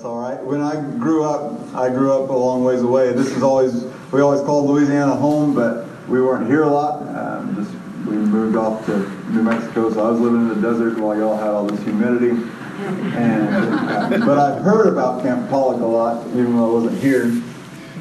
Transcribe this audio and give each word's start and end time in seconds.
That's 0.00 0.08
all 0.08 0.18
right. 0.18 0.42
When 0.42 0.62
I 0.62 0.80
grew 0.98 1.24
up, 1.24 1.74
I 1.74 1.90
grew 1.90 2.10
up 2.10 2.30
a 2.30 2.32
long 2.32 2.64
ways 2.64 2.80
away. 2.80 3.12
This 3.12 3.26
is 3.32 3.42
always, 3.42 3.84
we 4.10 4.22
always 4.22 4.40
called 4.40 4.70
Louisiana 4.70 5.14
home, 5.14 5.54
but 5.54 5.86
we 6.08 6.22
weren't 6.22 6.46
here 6.46 6.62
a 6.62 6.68
lot. 6.68 7.02
Um, 7.14 7.54
just, 7.54 7.70
we 8.06 8.16
moved 8.16 8.56
off 8.56 8.86
to 8.86 8.96
New 9.30 9.42
Mexico, 9.42 9.92
so 9.92 10.02
I 10.02 10.10
was 10.10 10.18
living 10.18 10.40
in 10.40 10.48
the 10.48 10.54
desert 10.54 10.98
while 10.98 11.14
y'all 11.18 11.36
had 11.36 11.48
all 11.48 11.66
this 11.66 11.82
humidity. 11.82 12.30
And, 12.30 13.54
uh, 13.54 14.24
but 14.24 14.38
I've 14.38 14.62
heard 14.62 14.86
about 14.86 15.22
Camp 15.22 15.50
Pollock 15.50 15.82
a 15.82 15.84
lot, 15.84 16.26
even 16.28 16.56
though 16.56 16.70
I 16.70 16.72
wasn't 16.72 16.98
here, 16.98 17.24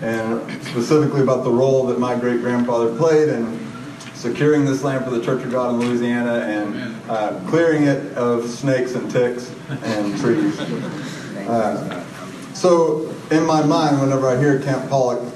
and 0.02 0.64
specifically 0.64 1.20
about 1.20 1.44
the 1.44 1.52
role 1.52 1.86
that 1.88 2.00
my 2.00 2.18
great 2.18 2.40
grandfather 2.40 2.96
played 2.96 3.28
in 3.28 3.60
securing 4.14 4.64
this 4.64 4.86
land 4.86 5.04
for 5.04 5.12
the 5.12 5.22
Church 5.22 5.44
of 5.44 5.52
God 5.52 5.74
in 5.74 5.82
Louisiana 5.82 6.46
and 6.48 6.96
uh, 7.10 7.38
clearing 7.50 7.84
it 7.84 8.14
of 8.14 8.50
snakes 8.50 8.96
and 8.96 9.12
ticks 9.12 9.54
and 9.84 10.18
trees. 10.18 10.58
Uh, 11.50 12.06
so, 12.54 13.10
in 13.32 13.44
my 13.44 13.66
mind, 13.66 14.00
whenever 14.00 14.28
I 14.28 14.38
hear 14.38 14.60
Camp 14.60 14.88
Pollock, 14.88 15.34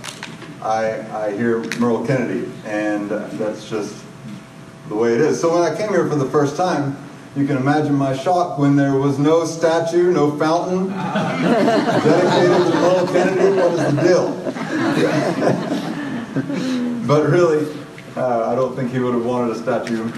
I, 0.62 1.02
I 1.12 1.35
hear 1.35 1.63
Merle 1.80 2.05
Kennedy, 2.05 2.52
and 2.66 3.09
that's 3.09 3.67
just 3.67 3.95
the 4.90 4.95
way 4.95 5.16
it 5.16 5.21
is. 5.21 5.41
So, 5.41 5.52
when 5.52 5.63
I 5.63 5.76
came 5.76 5.90
here 5.90 6.07
for 6.07 6.16
the 6.16 6.30
first 6.30 6.55
time, 6.55 6.95
you 7.35 7.48
can 7.48 7.57
imagine 7.57 7.95
my 7.95 8.16
shock 8.16 8.59
when 8.59 8.76
there 8.76 8.94
was 8.94 9.18
no 9.18 9.44
statue, 9.44 10.12
no 10.12 10.38
fountain 10.38 10.90
dedicated 12.04 12.68
to 12.68 12.76
Merle 12.76 13.07
Kennedy. 13.07 13.55
What 13.55 13.73
is 13.73 13.80
the 13.95 14.02
deal? 14.04 14.34
but 17.07 17.27
really, 17.27 17.76
uh, 18.16 18.52
I 18.52 18.54
don't 18.54 18.76
think 18.76 18.91
he 18.91 18.99
would 18.99 19.16
have 19.16 19.26
wanted 19.26 19.55
a 19.55 19.59
statue 19.59 20.12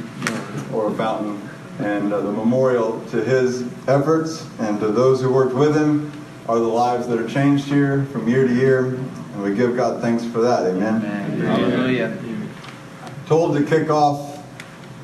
or 0.73 0.91
a 0.91 0.93
fountain. 0.95 1.41
And 1.79 2.13
uh, 2.13 2.21
the 2.21 2.31
memorial 2.31 3.01
to 3.07 3.23
his 3.23 3.63
efforts 3.87 4.47
and 4.59 4.79
to 4.79 4.87
those 4.87 5.21
who 5.21 5.31
worked 5.31 5.53
with 5.53 5.75
him 5.75 6.11
are 6.47 6.59
the 6.59 6.65
lives 6.65 7.07
that 7.07 7.19
are 7.19 7.27
changed 7.27 7.65
here 7.65 8.05
from 8.05 8.29
year 8.29 8.47
to 8.47 8.53
year. 8.53 8.85
And 8.85 9.43
we 9.43 9.53
give 9.53 9.75
God 9.75 10.01
thanks 10.01 10.23
for 10.25 10.39
that. 10.41 10.65
Amen. 10.67 11.03
Amen. 11.03 11.39
Hallelujah. 11.41 12.17
Told 13.27 13.57
to 13.57 13.65
kick 13.65 13.89
off 13.89 14.43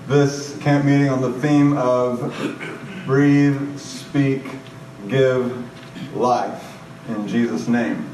this 0.07 0.57
camp 0.59 0.85
meeting 0.85 1.09
on 1.09 1.21
the 1.21 1.33
theme 1.39 1.77
of 1.77 2.33
breathe, 3.05 3.77
speak, 3.77 4.43
give 5.07 6.15
life 6.15 6.77
in 7.09 7.27
Jesus' 7.27 7.67
name. 7.67 8.07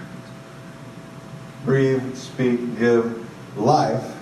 Breathe, 1.65 2.15
speak, 2.15 2.79
give 2.79 3.27
life 3.57 4.15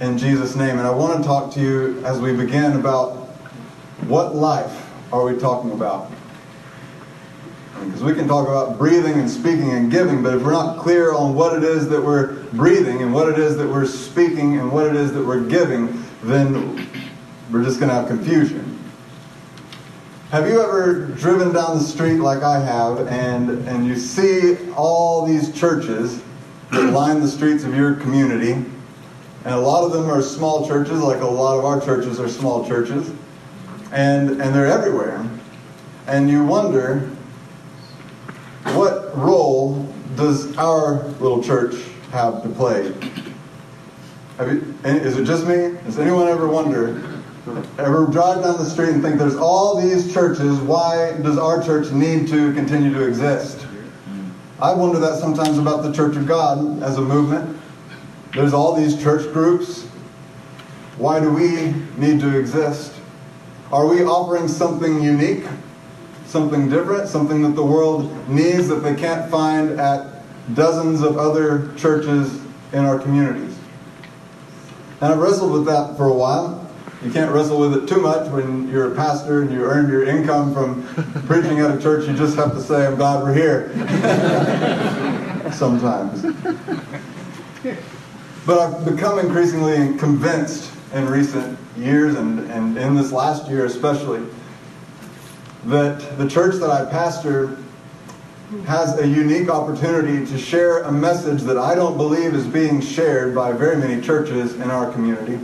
in 0.00 0.16
Jesus' 0.16 0.56
name. 0.56 0.78
And 0.78 0.86
I 0.86 0.90
want 0.90 1.18
to 1.18 1.26
talk 1.26 1.52
to 1.54 1.60
you 1.60 2.02
as 2.04 2.20
we 2.20 2.34
begin 2.34 2.72
about 2.72 3.19
what 4.06 4.34
life 4.34 4.90
are 5.12 5.24
we 5.24 5.38
talking 5.38 5.72
about? 5.72 6.10
Because 7.84 8.02
we 8.02 8.14
can 8.14 8.28
talk 8.28 8.46
about 8.46 8.78
breathing 8.78 9.14
and 9.14 9.30
speaking 9.30 9.70
and 9.70 9.90
giving, 9.90 10.22
but 10.22 10.34
if 10.34 10.42
we're 10.42 10.52
not 10.52 10.78
clear 10.78 11.14
on 11.14 11.34
what 11.34 11.56
it 11.56 11.64
is 11.64 11.88
that 11.88 12.02
we're 12.02 12.34
breathing 12.52 13.02
and 13.02 13.12
what 13.12 13.28
it 13.28 13.38
is 13.38 13.56
that 13.56 13.68
we're 13.68 13.86
speaking 13.86 14.58
and 14.58 14.70
what 14.70 14.86
it 14.86 14.96
is 14.96 15.12
that 15.12 15.24
we're 15.24 15.44
giving, 15.44 16.04
then 16.22 16.86
we're 17.50 17.64
just 17.64 17.80
going 17.80 17.88
to 17.88 17.94
have 17.94 18.06
confusion. 18.06 18.78
Have 20.30 20.46
you 20.46 20.60
ever 20.60 21.06
driven 21.06 21.52
down 21.52 21.78
the 21.78 21.84
street 21.84 22.18
like 22.18 22.42
I 22.42 22.60
have 22.60 23.08
and, 23.08 23.66
and 23.66 23.86
you 23.86 23.96
see 23.96 24.70
all 24.72 25.26
these 25.26 25.52
churches 25.52 26.22
that 26.70 26.92
line 26.92 27.20
the 27.20 27.28
streets 27.28 27.64
of 27.64 27.74
your 27.74 27.94
community? 27.94 28.52
And 28.52 29.54
a 29.54 29.58
lot 29.58 29.84
of 29.84 29.92
them 29.92 30.10
are 30.10 30.20
small 30.20 30.68
churches, 30.68 31.00
like 31.00 31.22
a 31.22 31.26
lot 31.26 31.58
of 31.58 31.64
our 31.64 31.80
churches 31.80 32.20
are 32.20 32.28
small 32.28 32.68
churches. 32.68 33.10
And, 33.92 34.40
and 34.40 34.54
they're 34.54 34.66
everywhere. 34.66 35.28
And 36.06 36.30
you 36.30 36.44
wonder, 36.44 37.10
what 38.74 39.16
role 39.16 39.92
does 40.16 40.56
our 40.56 41.04
little 41.20 41.42
church 41.42 41.74
have 42.10 42.42
to 42.42 42.48
play? 42.48 42.92
Have 44.38 44.52
you, 44.52 44.74
is 44.84 45.16
it 45.16 45.24
just 45.24 45.46
me? 45.46 45.76
Does 45.84 45.98
anyone 45.98 46.28
ever 46.28 46.48
wonder 46.48 47.20
ever 47.78 48.06
drive 48.06 48.42
down 48.42 48.58
the 48.58 48.68
street 48.68 48.90
and 48.90 49.02
think 49.02 49.18
there's 49.18 49.36
all 49.36 49.80
these 49.80 50.12
churches, 50.12 50.58
why 50.60 51.16
does 51.22 51.38
our 51.38 51.62
church 51.62 51.90
need 51.90 52.28
to 52.28 52.52
continue 52.54 52.92
to 52.92 53.06
exist? 53.06 53.66
I 54.60 54.74
wonder 54.74 54.98
that 54.98 55.18
sometimes 55.18 55.58
about 55.58 55.82
the 55.82 55.92
Church 55.92 56.16
of 56.16 56.26
God 56.26 56.82
as 56.82 56.98
a 56.98 57.00
movement. 57.00 57.58
There's 58.34 58.52
all 58.52 58.74
these 58.76 59.02
church 59.02 59.32
groups. 59.32 59.84
Why 60.98 61.18
do 61.18 61.30
we 61.30 61.72
need 61.96 62.20
to 62.20 62.38
exist? 62.38 62.99
Are 63.72 63.86
we 63.86 64.02
offering 64.02 64.48
something 64.48 65.00
unique, 65.00 65.44
something 66.26 66.68
different, 66.68 67.08
something 67.08 67.42
that 67.42 67.54
the 67.54 67.64
world 67.64 68.28
needs 68.28 68.66
that 68.66 68.82
they 68.82 68.96
can't 68.96 69.30
find 69.30 69.78
at 69.78 70.24
dozens 70.54 71.02
of 71.02 71.16
other 71.16 71.72
churches 71.76 72.42
in 72.72 72.84
our 72.84 72.98
communities? 72.98 73.56
And 75.00 75.12
I've 75.12 75.20
wrestled 75.20 75.52
with 75.52 75.66
that 75.66 75.96
for 75.96 76.06
a 76.06 76.12
while. 76.12 76.68
You 77.04 77.12
can't 77.12 77.32
wrestle 77.32 77.60
with 77.60 77.74
it 77.74 77.88
too 77.88 78.00
much 78.00 78.28
when 78.30 78.68
you're 78.68 78.92
a 78.92 78.96
pastor 78.96 79.42
and 79.42 79.52
you 79.52 79.64
earn 79.64 79.88
your 79.88 80.04
income 80.04 80.52
from 80.52 80.84
preaching 81.26 81.60
at 81.60 81.70
a 81.70 81.80
church. 81.80 82.08
You 82.08 82.14
just 82.14 82.36
have 82.36 82.52
to 82.52 82.60
say, 82.60 82.86
I'm 82.86 82.96
glad 82.96 83.22
we're 83.22 83.32
here. 83.32 83.70
Sometimes. 85.52 86.22
But 88.44 88.58
I've 88.58 88.84
become 88.84 89.20
increasingly 89.20 89.96
convinced 89.96 90.72
in 90.92 91.08
recent 91.08 91.58
years 91.76 92.16
and, 92.16 92.50
and 92.50 92.76
in 92.76 92.94
this 92.94 93.12
last 93.12 93.48
year 93.48 93.64
especially 93.64 94.24
that 95.64 96.18
the 96.18 96.28
church 96.28 96.56
that 96.56 96.70
I 96.70 96.84
pastor 96.90 97.56
has 98.66 98.98
a 98.98 99.06
unique 99.06 99.48
opportunity 99.48 100.26
to 100.26 100.38
share 100.38 100.82
a 100.82 100.92
message 100.92 101.42
that 101.42 101.56
I 101.56 101.74
don't 101.74 101.96
believe 101.96 102.34
is 102.34 102.46
being 102.46 102.80
shared 102.80 103.34
by 103.34 103.52
very 103.52 103.76
many 103.76 104.02
churches 104.02 104.54
in 104.54 104.70
our 104.70 104.90
community. 104.90 105.34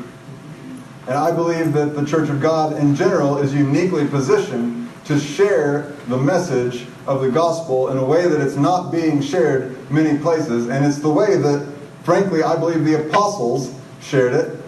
And 1.06 1.14
I 1.14 1.30
believe 1.30 1.72
that 1.74 1.94
the 1.94 2.04
Church 2.04 2.28
of 2.28 2.40
God 2.40 2.76
in 2.76 2.96
general 2.96 3.38
is 3.38 3.54
uniquely 3.54 4.08
positioned 4.08 4.90
to 5.04 5.20
share 5.20 5.92
the 6.08 6.16
message 6.16 6.86
of 7.06 7.20
the 7.20 7.30
gospel 7.30 7.90
in 7.90 7.96
a 7.96 8.04
way 8.04 8.26
that 8.26 8.40
it's 8.40 8.56
not 8.56 8.90
being 8.90 9.22
shared 9.22 9.88
many 9.88 10.18
places. 10.18 10.68
And 10.68 10.84
it's 10.84 10.98
the 10.98 11.08
way 11.08 11.36
that, 11.36 11.72
frankly, 12.02 12.42
I 12.42 12.56
believe 12.56 12.84
the 12.84 13.06
apostles 13.06 13.72
shared 14.00 14.32
it. 14.32 14.60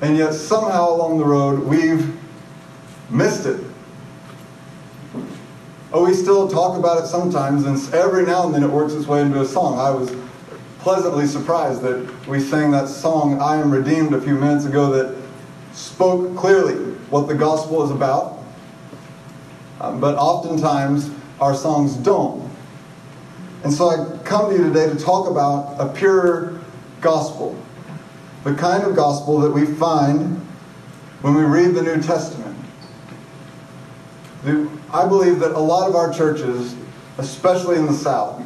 And 0.00 0.16
yet, 0.16 0.32
somehow 0.32 0.90
along 0.94 1.18
the 1.18 1.24
road, 1.24 1.60
we've 1.60 2.16
missed 3.10 3.46
it. 3.46 3.60
Oh, 5.92 6.06
we 6.06 6.14
still 6.14 6.48
talk 6.48 6.78
about 6.78 7.02
it 7.02 7.06
sometimes, 7.06 7.64
and 7.64 7.94
every 7.94 8.24
now 8.24 8.46
and 8.46 8.54
then 8.54 8.62
it 8.62 8.70
works 8.70 8.92
its 8.94 9.06
way 9.06 9.20
into 9.20 9.40
a 9.40 9.44
song. 9.44 9.78
I 9.78 9.90
was 9.90 10.14
pleasantly 10.78 11.26
surprised 11.26 11.82
that 11.82 12.26
we 12.26 12.40
sang 12.40 12.70
that 12.70 12.88
song, 12.88 13.40
I 13.40 13.56
Am 13.56 13.70
Redeemed, 13.70 14.14
a 14.14 14.20
few 14.20 14.34
minutes 14.34 14.64
ago 14.64 14.90
that 14.92 15.20
spoke 15.72 16.36
clearly 16.36 16.76
what 17.10 17.28
the 17.28 17.34
gospel 17.34 17.82
is 17.82 17.90
about. 17.90 18.38
Um, 19.80 20.00
but 20.00 20.16
oftentimes 20.16 21.10
our 21.40 21.54
songs 21.54 21.96
don't. 21.96 22.50
And 23.64 23.72
so 23.72 23.88
I 23.88 24.18
come 24.24 24.50
to 24.50 24.56
you 24.56 24.64
today 24.64 24.88
to 24.88 24.96
talk 24.96 25.28
about 25.28 25.76
a 25.78 25.92
pure 25.92 26.60
gospel. 27.00 27.56
The 28.44 28.54
kind 28.54 28.84
of 28.84 28.96
gospel 28.96 29.38
that 29.40 29.50
we 29.50 29.66
find 29.66 30.38
when 31.20 31.34
we 31.34 31.42
read 31.42 31.74
the 31.74 31.82
New 31.82 32.00
Testament. 32.02 32.56
I 34.92 35.06
believe 35.06 35.38
that 35.40 35.52
a 35.52 35.58
lot 35.58 35.88
of 35.88 35.94
our 35.94 36.12
churches, 36.12 36.74
especially 37.18 37.76
in 37.76 37.86
the 37.86 37.92
South, 37.92 38.40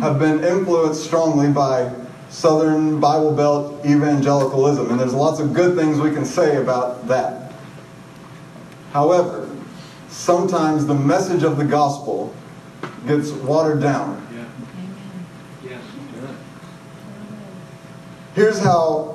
have 0.00 0.18
been 0.18 0.42
influenced 0.42 1.04
strongly 1.04 1.50
by 1.50 1.92
Southern 2.30 2.98
Bible 2.98 3.32
Belt 3.32 3.84
evangelicalism, 3.84 4.90
and 4.90 4.98
there's 4.98 5.12
lots 5.12 5.40
of 5.40 5.52
good 5.52 5.76
things 5.76 6.00
we 6.00 6.10
can 6.10 6.24
say 6.24 6.56
about 6.56 7.06
that. 7.06 7.52
However, 8.92 9.48
sometimes 10.08 10.86
the 10.86 10.94
message 10.94 11.42
of 11.42 11.58
the 11.58 11.64
gospel 11.64 12.34
gets 13.06 13.30
watered 13.30 13.80
down. 13.80 14.22
Here's 18.34 18.58
how, 18.58 19.13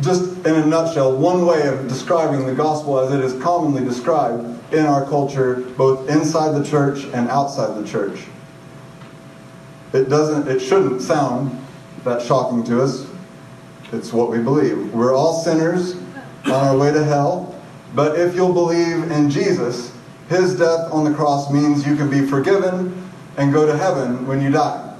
just 0.00 0.36
in 0.46 0.54
a 0.54 0.66
nutshell, 0.66 1.16
one 1.16 1.46
way 1.46 1.66
of 1.66 1.88
describing 1.88 2.46
the 2.46 2.54
gospel 2.54 2.98
as 2.98 3.12
it 3.12 3.24
is 3.24 3.40
commonly 3.42 3.84
described 3.84 4.44
in 4.72 4.84
our 4.84 5.04
culture, 5.06 5.56
both 5.76 6.08
inside 6.08 6.52
the 6.52 6.64
church 6.64 7.04
and 7.14 7.28
outside 7.28 7.82
the 7.82 7.86
church. 7.86 8.20
It 9.92 10.08
doesn't, 10.08 10.48
it 10.48 10.60
shouldn't 10.60 11.00
sound 11.00 11.58
that 12.04 12.20
shocking 12.20 12.62
to 12.64 12.82
us. 12.82 13.06
It's 13.92 14.12
what 14.12 14.30
we 14.30 14.38
believe. 14.38 14.92
We're 14.92 15.14
all 15.14 15.42
sinners 15.42 15.96
on 16.44 16.52
our 16.52 16.76
way 16.76 16.92
to 16.92 17.04
hell, 17.04 17.54
but 17.94 18.18
if 18.18 18.34
you'll 18.34 18.52
believe 18.52 19.10
in 19.10 19.30
Jesus, 19.30 19.92
his 20.28 20.58
death 20.58 20.92
on 20.92 21.04
the 21.04 21.14
cross 21.14 21.50
means 21.52 21.86
you 21.86 21.96
can 21.96 22.10
be 22.10 22.26
forgiven 22.26 23.10
and 23.36 23.52
go 23.52 23.64
to 23.64 23.76
heaven 23.76 24.26
when 24.26 24.40
you 24.42 24.50
die. 24.50 24.95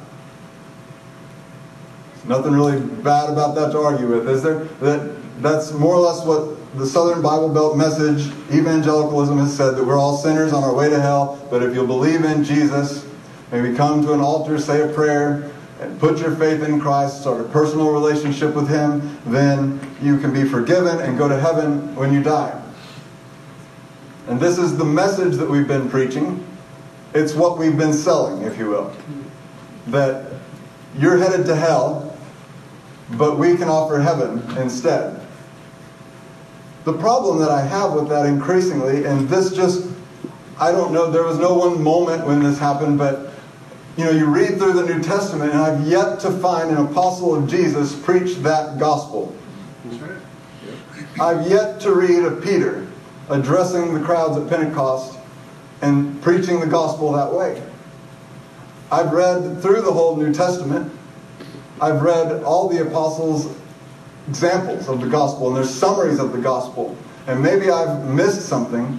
Nothing 2.29 2.53
really 2.53 2.81
bad 2.81 3.31
about 3.31 3.55
that 3.55 3.73
to 3.73 3.79
argue 3.79 4.09
with, 4.09 4.29
is 4.29 4.43
there? 4.43 4.65
That 4.81 5.17
that's 5.41 5.73
more 5.73 5.95
or 5.95 6.01
less 6.01 6.25
what 6.25 6.57
the 6.77 6.87
Southern 6.87 7.23
Bible 7.23 7.49
Belt 7.49 7.77
message, 7.77 8.33
evangelicalism 8.53 9.39
has 9.39 9.55
said 9.55 9.77
that 9.77 9.85
we're 9.85 9.99
all 9.99 10.17
sinners 10.17 10.53
on 10.53 10.65
our 10.65 10.75
way 10.75 10.89
to 10.89 11.01
hell, 11.01 11.47
but 11.51 11.63
if 11.63 11.75
you'll 11.75 11.87
believe 11.87 12.25
in 12.25 12.43
Jesus, 12.43 13.07
maybe 13.53 13.75
come 13.75 14.03
to 14.03 14.13
an 14.13 14.21
altar, 14.21 14.59
say 14.59 14.83
a 14.83 14.93
prayer, 14.93 15.51
and 15.81 15.99
put 16.01 16.19
your 16.19 16.35
faith 16.37 16.63
in 16.63 16.81
Christ, 16.81 17.21
start 17.21 17.41
a 17.41 17.45
personal 17.45 17.91
relationship 17.93 18.55
with 18.55 18.69
Him, 18.69 19.19
then 19.27 19.79
you 20.01 20.19
can 20.19 20.33
be 20.33 20.45
forgiven 20.45 21.01
and 21.01 21.19
go 21.19 21.29
to 21.29 21.39
heaven 21.39 21.95
when 21.95 22.13
you 22.13 22.23
die. 22.23 22.63
And 24.27 24.41
this 24.41 24.59
is 24.59 24.77
the 24.77 24.85
message 24.85 25.37
that 25.37 25.49
we've 25.49 25.69
been 25.69 25.89
preaching. 25.89 26.45
It's 27.15 27.35
what 27.35 27.59
we've 27.59 27.77
been 27.77 27.93
selling, 27.93 28.43
if 28.43 28.59
you 28.59 28.69
will. 28.69 28.95
That 29.89 30.33
you're 30.99 31.19
headed 31.19 31.47
to 31.47 31.55
hell, 31.55 32.06
but 33.13 33.39
we 33.39 33.57
can 33.57 33.69
offer 33.69 34.01
heaven 34.01 34.43
instead. 34.59 35.21
The 36.85 36.93
problem 36.93 37.39
that 37.39 37.51
I 37.51 37.63
have 37.63 37.93
with 37.93 38.09
that 38.09 38.27
increasingly, 38.27 39.05
and 39.05 39.29
this 39.29 39.53
just, 39.53 39.89
I 40.59 40.73
don't 40.73 40.93
know, 40.93 41.11
there 41.11 41.25
was 41.25 41.39
no 41.39 41.55
one 41.55 41.83
moment 41.83 42.27
when 42.27 42.43
this 42.43 42.59
happened, 42.59 42.99
but 42.99 43.33
you 43.97 44.05
know, 44.05 44.11
you 44.11 44.27
read 44.27 44.59
through 44.59 44.75
the 44.75 44.85
New 44.85 45.03
Testament, 45.03 45.53
and 45.53 45.61
I've 45.61 45.87
yet 45.87 46.21
to 46.21 46.31
find 46.31 46.71
an 46.71 46.77
apostle 46.77 47.35
of 47.35 47.49
Jesus 47.49 47.99
preach 47.99 48.37
that 48.39 48.79
gospel. 48.79 49.35
I've 51.19 51.51
yet 51.51 51.81
to 51.81 51.93
read 51.93 52.25
of 52.25 52.45
Peter 52.45 52.87
addressing 53.31 53.95
the 53.95 54.01
crowds 54.01 54.37
at 54.37 54.49
Pentecost 54.49 55.19
and 55.81 56.21
preaching 56.23 56.61
the 56.61 56.67
gospel 56.67 57.13
that 57.13 57.33
way. 57.33 57.63
I've 58.93 59.13
read 59.13 59.63
through 59.63 59.81
the 59.81 59.93
whole 59.93 60.17
New 60.17 60.33
Testament. 60.33 60.93
I've 61.81 62.01
read 62.01 62.43
all 62.43 62.69
the 62.69 62.87
apostles' 62.87 63.55
examples 64.29 64.89
of 64.89 65.01
the 65.01 65.09
gospel, 65.09 65.49
and 65.49 65.57
there's 65.57 65.71
summaries 65.75 66.19
of 66.19 66.33
the 66.33 66.39
gospel. 66.39 66.97
And 67.27 67.43
maybe 67.43 67.71
I've 67.71 68.07
missed 68.07 68.43
something, 68.43 68.99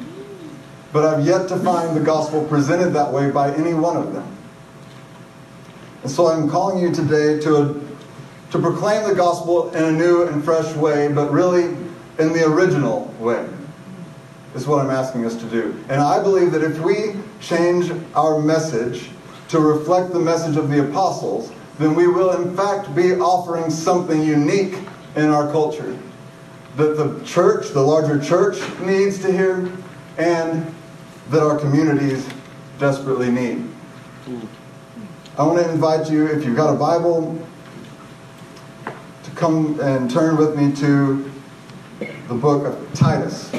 but 0.94 1.06
I've 1.06 1.26
yet 1.26 1.48
to 1.50 1.58
find 1.58 1.96
the 1.96 2.02
gospel 2.02 2.46
presented 2.46 2.92
that 2.92 3.12
way 3.12 3.32
by 3.32 3.54
any 3.56 3.74
one 3.74 3.98
of 3.98 4.14
them. 4.14 4.38
And 6.04 6.12
so 6.12 6.28
I'm 6.28 6.50
calling 6.50 6.82
you 6.82 6.94
today 6.94 7.40
to, 7.42 7.82
to 8.52 8.60
proclaim 8.60 9.08
the 9.08 9.16
gospel 9.16 9.72
in 9.72 9.84
a 9.84 9.92
new 9.92 10.24
and 10.24 10.44
fresh 10.44 10.74
way, 10.76 11.12
but 11.12 11.32
really 11.32 11.76
in 12.20 12.34
the 12.34 12.46
original 12.46 13.14
way, 13.20 13.48
is 14.56 14.68
what 14.68 14.84
I'm 14.84 14.92
asking 14.92 15.26
us 15.26 15.36
to 15.36 15.46
do. 15.46 15.84
And 15.90 16.02
I 16.02 16.22
believe 16.22 16.52
that 16.52 16.64
if 16.64 16.80
we 16.80 17.16
change 17.40 17.92
our 18.14 18.40
message 18.40 19.10
to 19.50 19.60
reflect 19.60 20.14
the 20.14 20.20
message 20.20 20.58
of 20.58 20.70
the 20.70 20.88
apostles, 20.88 21.52
then 21.78 21.96
we 21.96 22.08
will 22.08 22.42
in 22.42 22.56
fact 22.56 22.94
be 22.96 23.14
offering 23.14 23.70
something 23.70 24.22
unique 24.22 24.78
in 25.16 25.30
our 25.30 25.52
culture 25.52 25.98
that 26.76 26.96
the 26.96 27.20
church, 27.26 27.70
the 27.70 27.82
larger 27.82 28.20
church, 28.20 28.60
needs 28.80 29.18
to 29.20 29.32
hear, 29.32 29.72
and 30.18 30.74
that 31.30 31.42
our 31.42 31.58
communities 31.58 32.28
desperately 32.78 33.32
need. 33.32 33.68
I 35.38 35.44
want 35.44 35.60
to 35.60 35.72
invite 35.72 36.10
you, 36.10 36.28
if 36.28 36.46
you've 36.46 36.56
got 36.56 36.74
a 36.74 36.78
Bible, 36.78 37.40
to 39.24 39.32
come 39.32 39.80
and 39.80 40.10
turn 40.10 40.38
with 40.38 40.56
me 40.56 40.72
to 40.76 41.32
the 42.28 42.36
book 42.36 42.66
of 42.66 42.94
Titus. 42.94 43.52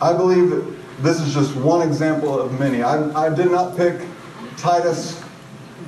I 0.00 0.12
believe 0.12 0.50
that 0.50 0.81
this 1.00 1.20
is 1.20 1.34
just 1.34 1.56
one 1.56 1.86
example 1.86 2.38
of 2.38 2.58
many. 2.58 2.82
I, 2.82 3.26
I 3.26 3.34
did 3.34 3.50
not 3.50 3.76
pick 3.76 4.00
Titus 4.56 5.22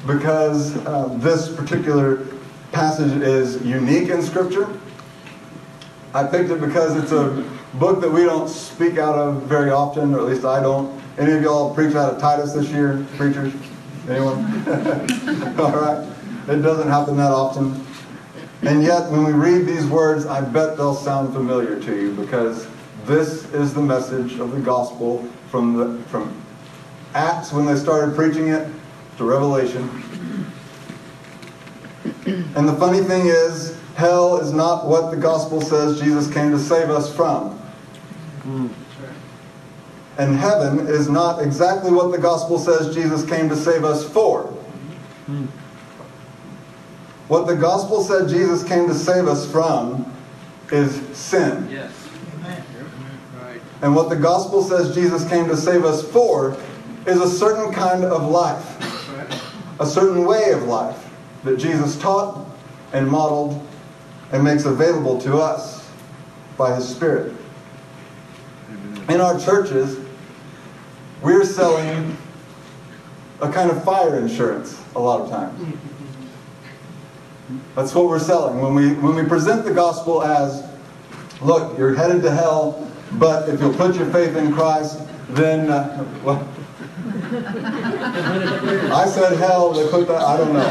because 0.07 0.77
uh, 0.87 1.09
this 1.19 1.55
particular 1.55 2.27
passage 2.73 3.13
is 3.23 3.63
unique 3.65 4.09
in 4.09 4.23
Scripture. 4.23 4.69
I 6.13 6.25
picked 6.25 6.51
it 6.51 6.61
because 6.61 6.97
it's 6.97 7.13
a 7.13 7.45
book 7.75 8.01
that 8.01 8.11
we 8.11 8.25
don't 8.25 8.49
speak 8.49 8.99
out 8.99 9.15
of 9.15 9.43
very 9.43 9.71
often, 9.71 10.15
or 10.15 10.21
at 10.21 10.27
least 10.27 10.45
I 10.45 10.61
don't. 10.61 11.01
Any 11.19 11.33
of 11.33 11.43
y'all 11.43 11.75
preach 11.75 11.95
out 11.95 12.13
of 12.13 12.21
Titus 12.21 12.53
this 12.53 12.69
year, 12.71 13.05
preachers? 13.17 13.53
Anyone? 14.09 14.37
All 15.59 15.73
right. 15.73 16.07
It 16.49 16.61
doesn't 16.61 16.89
happen 16.89 17.17
that 17.17 17.31
often. 17.31 17.85
And 18.63 18.83
yet, 18.83 19.11
when 19.11 19.25
we 19.25 19.33
read 19.33 19.67
these 19.67 19.87
words, 19.87 20.27
I 20.27 20.41
bet 20.41 20.77
they'll 20.77 20.95
sound 20.95 21.33
familiar 21.33 21.81
to 21.81 22.01
you 22.01 22.13
because 22.15 22.67
this 23.07 23.53
is 23.53 23.75
the 23.75 23.83
message 23.83 24.39
of 24.39 24.53
the 24.53 24.61
gospel 24.61 25.29
from, 25.51 25.77
the, 25.77 26.03
from 26.05 26.35
Acts 27.15 27.53
when 27.53 27.67
they 27.67 27.77
started 27.77 28.15
preaching 28.17 28.49
it 28.49 28.69
to 29.19 29.25
Revelation. 29.25 29.89
And 32.27 32.69
the 32.69 32.75
funny 32.75 33.01
thing 33.01 33.27
is, 33.27 33.79
hell 33.97 34.39
is 34.39 34.53
not 34.53 34.87
what 34.87 35.11
the 35.11 35.17
gospel 35.17 35.61
says 35.61 36.01
Jesus 36.01 36.33
came 36.33 36.51
to 36.51 36.59
save 36.59 36.91
us 36.91 37.15
from. 37.15 37.61
And 40.17 40.37
heaven 40.37 40.87
is 40.87 41.09
not 41.09 41.43
exactly 41.43 41.91
what 41.91 42.11
the 42.13 42.19
gospel 42.19 42.59
says 42.59 42.95
Jesus 42.95 43.25
came 43.29 43.49
to 43.49 43.57
save 43.57 43.85
us 43.85 44.09
for. 44.09 44.45
What 47.29 47.47
the 47.47 47.57
gospel 47.57 48.03
said 48.03 48.29
Jesus 48.29 48.63
came 48.65 48.87
to 48.87 48.95
save 48.95 49.27
us 49.27 49.51
from 49.51 50.13
is 50.71 50.95
sin. 51.17 51.69
Yes. 51.71 52.04
And 53.85 53.95
what 53.95 54.09
the 54.09 54.17
gospel 54.17 54.63
says 54.63 54.95
Jesus 54.95 55.29
came 55.29 55.47
to 55.47 55.57
save 55.59 55.85
us 55.85 56.03
for 56.11 56.57
is 57.07 57.21
a 57.21 57.29
certain 57.29 57.71
kind 57.71 58.03
of 58.03 58.31
life, 58.31 58.65
a 59.79 59.85
certain 59.85 60.25
way 60.25 60.53
of 60.53 60.63
life 60.63 61.07
that 61.45 61.59
Jesus 61.59 61.99
taught 61.99 62.47
and 62.95 63.07
modeled 63.07 63.63
and 64.33 64.43
makes 64.43 64.65
available 64.65 65.21
to 65.21 65.37
us 65.37 65.87
by 66.57 66.75
his 66.75 66.89
Spirit. 66.89 67.35
In 69.11 69.21
our 69.21 69.39
churches, 69.39 69.99
we're 71.21 71.45
selling 71.45 72.17
a 73.43 73.53
kind 73.53 73.71
of 73.71 73.85
fire 73.85 74.19
insurance 74.19 74.83
a 74.97 74.99
lot 74.99 75.21
of 75.21 75.29
times. 75.29 75.77
That's 77.75 77.95
what 77.95 78.07
we're 78.07 78.19
selling. 78.19 78.63
When 78.63 78.75
we, 78.75 78.95
when 78.95 79.15
we 79.15 79.29
present 79.29 79.67
the 79.67 79.75
gospel 79.75 80.23
as, 80.23 80.67
look, 81.43 81.77
you're 81.77 81.95
headed 81.95 82.23
to 82.23 82.31
hell, 82.31 82.91
but 83.13 83.49
if 83.49 83.61
you'll 83.61 83.75
put 83.75 83.95
your 83.97 84.11
faith 84.11 84.37
in 84.37 84.53
Christ, 84.53 85.01
then, 85.31 85.71
uh, 85.71 86.07
I 88.93 89.07
said 89.07 89.37
hell, 89.39 89.73
they 89.73 89.89
put 89.89 90.07
that, 90.09 90.21
I 90.23 90.37
don't 90.37 90.53
know. 90.53 90.65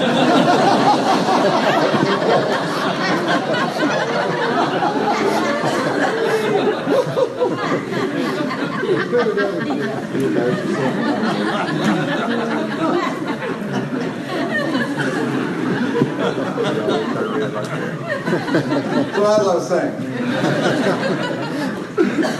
so 19.13 19.25
as 19.25 19.47
I 19.47 19.55
was 19.55 19.67
saying, 19.69 19.93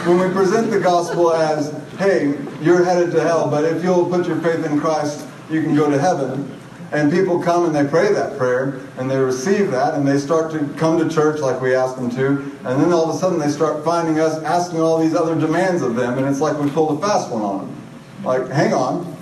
when 0.05 0.19
we 0.19 0.33
present 0.33 0.71
the 0.71 0.79
gospel 0.79 1.33
as, 1.33 1.71
hey, 1.97 2.37
you're 2.61 2.83
headed 2.83 3.11
to 3.11 3.21
hell, 3.21 3.49
but 3.49 3.65
if 3.65 3.83
you'll 3.83 4.05
put 4.05 4.27
your 4.27 4.39
faith 4.41 4.65
in 4.65 4.79
Christ, 4.79 5.27
you 5.49 5.61
can 5.61 5.75
go 5.75 5.89
to 5.89 5.99
heaven. 5.99 6.49
And 6.91 7.11
people 7.11 7.41
come 7.41 7.65
and 7.65 7.75
they 7.75 7.89
pray 7.89 8.13
that 8.13 8.37
prayer 8.37 8.79
and 8.97 9.09
they 9.09 9.17
receive 9.17 9.71
that 9.71 9.95
and 9.95 10.07
they 10.07 10.19
start 10.19 10.51
to 10.51 10.59
come 10.77 10.99
to 10.99 11.13
church 11.13 11.39
like 11.39 11.59
we 11.59 11.73
ask 11.73 11.95
them 11.95 12.11
to. 12.11 12.27
And 12.65 12.79
then 12.79 12.93
all 12.93 13.09
of 13.09 13.15
a 13.15 13.17
sudden 13.17 13.39
they 13.39 13.49
start 13.49 13.83
finding 13.83 14.19
us 14.19 14.41
asking 14.43 14.79
all 14.79 14.99
these 14.99 15.15
other 15.15 15.33
demands 15.33 15.81
of 15.81 15.95
them. 15.95 16.19
And 16.19 16.27
it's 16.27 16.39
like 16.39 16.55
we 16.59 16.69
pulled 16.69 16.99
a 16.99 17.01
fast 17.01 17.31
one 17.31 17.41
on 17.41 17.57
them. 17.65 17.81
Like, 18.23 18.47
hang 18.49 18.73
on. 18.73 19.17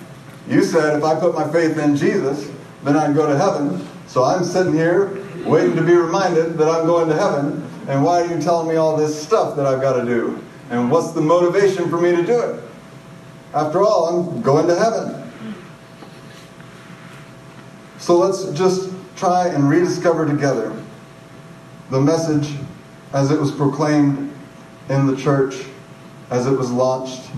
You 0.46 0.62
said 0.62 0.98
if 0.98 1.02
I 1.02 1.18
put 1.18 1.34
my 1.34 1.50
faith 1.50 1.78
in 1.78 1.96
Jesus, 1.96 2.50
then 2.84 2.94
I'd 2.96 3.14
go 3.14 3.26
to 3.26 3.38
heaven. 3.38 3.88
So 4.06 4.22
I'm 4.22 4.44
sitting 4.44 4.74
here 4.74 5.24
waiting 5.46 5.74
to 5.76 5.82
be 5.82 5.94
reminded 5.94 6.58
that 6.58 6.68
I'm 6.68 6.84
going 6.84 7.08
to 7.08 7.16
heaven. 7.16 7.66
And 7.88 8.04
why 8.04 8.20
are 8.20 8.26
you 8.26 8.40
telling 8.40 8.68
me 8.68 8.76
all 8.76 8.98
this 8.98 9.20
stuff 9.20 9.56
that 9.56 9.64
I've 9.64 9.80
got 9.80 9.94
to 9.94 10.04
do? 10.04 10.38
And 10.72 10.90
what's 10.90 11.12
the 11.12 11.20
motivation 11.20 11.90
for 11.90 12.00
me 12.00 12.16
to 12.16 12.22
do 12.22 12.40
it? 12.40 12.64
After 13.52 13.82
all, 13.82 14.06
I'm 14.06 14.40
going 14.40 14.66
to 14.68 14.74
heaven. 14.74 15.30
So 17.98 18.16
let's 18.16 18.46
just 18.58 18.90
try 19.14 19.48
and 19.48 19.68
rediscover 19.68 20.24
together 20.26 20.74
the 21.90 22.00
message 22.00 22.56
as 23.12 23.30
it 23.30 23.38
was 23.38 23.52
proclaimed 23.52 24.32
in 24.88 25.06
the 25.06 25.14
church, 25.14 25.56
as 26.30 26.46
it 26.46 26.58
was 26.58 26.70
launched. 26.70 27.30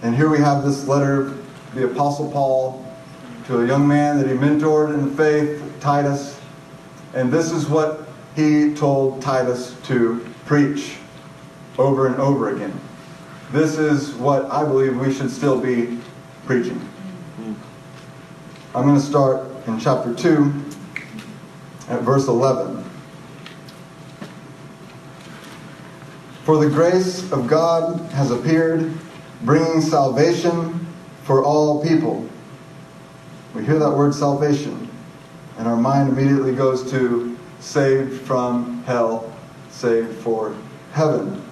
And 0.00 0.16
here 0.16 0.30
we 0.30 0.38
have 0.38 0.64
this 0.64 0.88
letter, 0.88 1.34
the 1.74 1.84
Apostle 1.90 2.32
Paul, 2.32 2.86
to 3.48 3.60
a 3.60 3.66
young 3.66 3.86
man 3.86 4.16
that 4.16 4.26
he 4.26 4.32
mentored 4.32 4.94
in 4.94 5.14
faith, 5.14 5.62
Titus. 5.78 6.40
And 7.12 7.30
this 7.30 7.52
is 7.52 7.68
what 7.68 8.08
he 8.34 8.72
told 8.72 9.20
Titus 9.20 9.76
to 9.84 10.26
preach 10.46 10.96
over 11.78 12.06
and 12.06 12.16
over 12.16 12.54
again. 12.54 12.78
This 13.50 13.78
is 13.78 14.14
what 14.14 14.50
I 14.50 14.64
believe 14.64 14.98
we 14.98 15.12
should 15.12 15.30
still 15.30 15.60
be 15.60 15.98
preaching. 16.46 16.80
I'm 18.74 18.86
going 18.86 18.94
to 18.94 19.00
start 19.00 19.46
in 19.66 19.78
chapter 19.78 20.14
2 20.14 20.52
at 21.88 22.00
verse 22.00 22.26
11. 22.28 22.82
For 26.44 26.56
the 26.56 26.70
grace 26.70 27.30
of 27.30 27.46
God 27.46 28.00
has 28.12 28.30
appeared, 28.30 28.92
bringing 29.42 29.80
salvation 29.80 30.86
for 31.22 31.44
all 31.44 31.82
people. 31.86 32.26
We 33.54 33.64
hear 33.64 33.78
that 33.78 33.90
word 33.90 34.14
salvation, 34.14 34.88
and 35.58 35.68
our 35.68 35.76
mind 35.76 36.08
immediately 36.08 36.54
goes 36.54 36.90
to 36.90 37.36
saved 37.60 38.22
from 38.22 38.82
hell, 38.84 39.32
saved 39.70 40.16
for 40.18 40.56
heaven. 40.92 41.42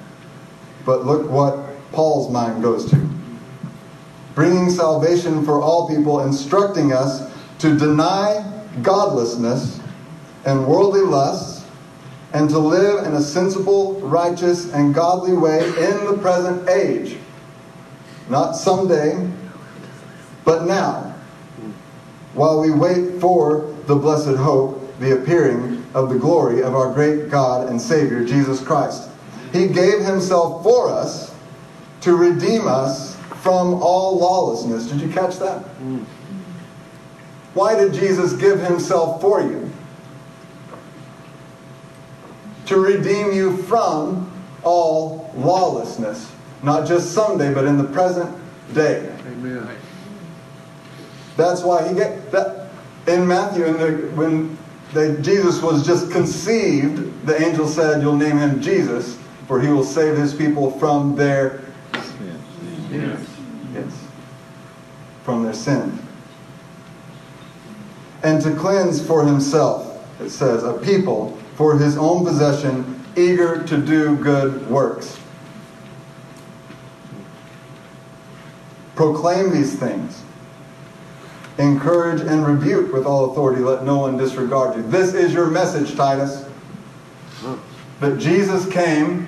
But 0.85 1.05
look 1.05 1.31
what 1.31 1.59
Paul's 1.93 2.31
mind 2.31 2.63
goes 2.63 2.91
to 2.91 3.11
bringing 4.41 4.71
salvation 4.71 5.45
for 5.45 5.61
all 5.61 5.87
people, 5.87 6.21
instructing 6.21 6.95
us 6.95 7.31
to 7.59 7.77
deny 7.77 8.43
godlessness 8.81 9.79
and 10.47 10.67
worldly 10.67 11.03
lusts, 11.03 11.67
and 12.33 12.49
to 12.49 12.59
live 12.59 13.05
in 13.05 13.13
a 13.13 13.21
sensible, 13.21 14.01
righteous, 14.01 14.73
and 14.73 14.95
godly 14.95 15.35
way 15.35 15.59
in 15.59 16.07
the 16.07 16.17
present 16.23 16.67
age. 16.71 17.19
Not 18.31 18.53
someday, 18.53 19.29
but 20.47 20.65
now, 20.65 21.15
while 22.33 22.61
we 22.61 22.71
wait 22.71 23.21
for 23.21 23.77
the 23.85 23.95
blessed 23.97 24.37
hope, 24.39 24.99
the 25.01 25.21
appearing 25.21 25.85
of 25.93 26.09
the 26.09 26.19
glory 26.19 26.63
of 26.63 26.75
our 26.75 26.95
great 26.95 27.29
God 27.29 27.69
and 27.69 27.79
Savior, 27.79 28.25
Jesus 28.25 28.63
Christ. 28.63 29.10
He 29.53 29.67
gave 29.67 30.01
himself 30.01 30.63
for 30.63 30.89
us 30.91 31.35
to 32.03 32.17
redeem 32.17 32.67
us 32.67 33.17
from 33.43 33.75
all 33.83 34.19
lawlessness. 34.19 34.87
Did 34.87 35.01
you 35.01 35.09
catch 35.13 35.39
that? 35.39 35.63
Why 37.55 37.77
did 37.77 37.93
Jesus 37.93 38.33
give 38.35 38.61
himself 38.61 39.21
for 39.21 39.41
you? 39.43 39.71
To 42.67 42.79
redeem 42.79 43.33
you 43.33 43.57
from 43.65 44.31
all 44.63 45.33
lawlessness. 45.37 46.31
Not 46.63 46.87
just 46.87 47.13
someday, 47.13 47.53
but 47.53 47.65
in 47.65 47.79
the 47.79 47.85
present 47.85 48.37
day. 48.73 49.13
Amen. 49.27 49.69
That's 51.37 51.63
why 51.63 51.89
he 51.89 51.95
get 51.95 52.31
that 52.33 52.69
in 53.07 53.27
Matthew, 53.27 53.65
in 53.65 53.79
the, 53.79 53.91
when 54.15 54.57
they, 54.93 55.21
Jesus 55.23 55.63
was 55.63 55.87
just 55.87 56.11
conceived, 56.11 57.27
the 57.27 57.41
angel 57.41 57.67
said, 57.67 58.03
"You'll 58.03 58.17
name 58.17 58.39
him 58.39 58.61
Jesus, 58.61 59.17
for 59.51 59.61
he 59.61 59.67
will 59.67 59.83
save 59.83 60.17
his 60.17 60.33
people 60.33 60.71
from 60.71 61.17
their 61.17 61.59
Yes. 62.89 63.19
yes, 63.75 63.93
from 65.25 65.43
their 65.43 65.53
sin, 65.53 65.99
and 68.23 68.41
to 68.43 68.53
cleanse 68.53 69.01
for 69.01 69.25
himself." 69.25 69.99
It 70.21 70.31
says, 70.31 70.63
"A 70.63 70.75
people 70.75 71.37
for 71.57 71.79
his 71.79 71.97
own 71.97 72.25
possession, 72.25 73.03
eager 73.17 73.61
to 73.65 73.77
do 73.77 74.15
good 74.15 74.71
works." 74.71 75.17
Proclaim 78.95 79.51
these 79.51 79.75
things 79.75 80.23
encourage 81.59 82.21
and 82.21 82.47
rebuke 82.47 82.93
with 82.93 83.05
all 83.05 83.33
authority. 83.33 83.63
Let 83.63 83.85
no 83.85 83.99
one 83.99 84.17
disregard 84.17 84.77
you. 84.77 84.85
This 84.89 85.13
is 85.13 85.33
your 85.33 85.47
message, 85.47 85.97
Titus. 85.97 86.45
That 88.01 88.19
Jesus 88.19 88.65
came 88.67 89.27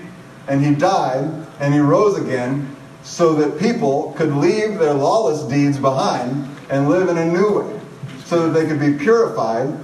and 0.48 0.64
he 0.64 0.74
died 0.74 1.30
and 1.60 1.74
he 1.74 1.80
rose 1.80 2.18
again 2.18 2.74
so 3.02 3.34
that 3.34 3.58
people 3.58 4.14
could 4.16 4.32
leave 4.32 4.78
their 4.78 4.94
lawless 4.94 5.42
deeds 5.42 5.78
behind 5.78 6.48
and 6.70 6.88
live 6.88 7.08
in 7.08 7.18
a 7.18 7.24
new 7.24 7.60
way. 7.60 7.80
So 8.24 8.48
that 8.48 8.58
they 8.58 8.66
could 8.66 8.80
be 8.80 8.94
purified 9.02 9.76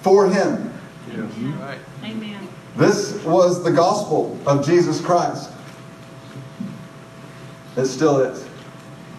for 0.00 0.28
him. 0.28 0.72
Yes. 1.08 1.32
Right. 1.34 1.78
Amen. 2.04 2.48
This 2.76 3.22
was 3.24 3.62
the 3.64 3.72
gospel 3.72 4.38
of 4.46 4.64
Jesus 4.64 5.00
Christ. 5.00 5.50
It 7.76 7.86
still 7.86 8.20
is. 8.20 8.46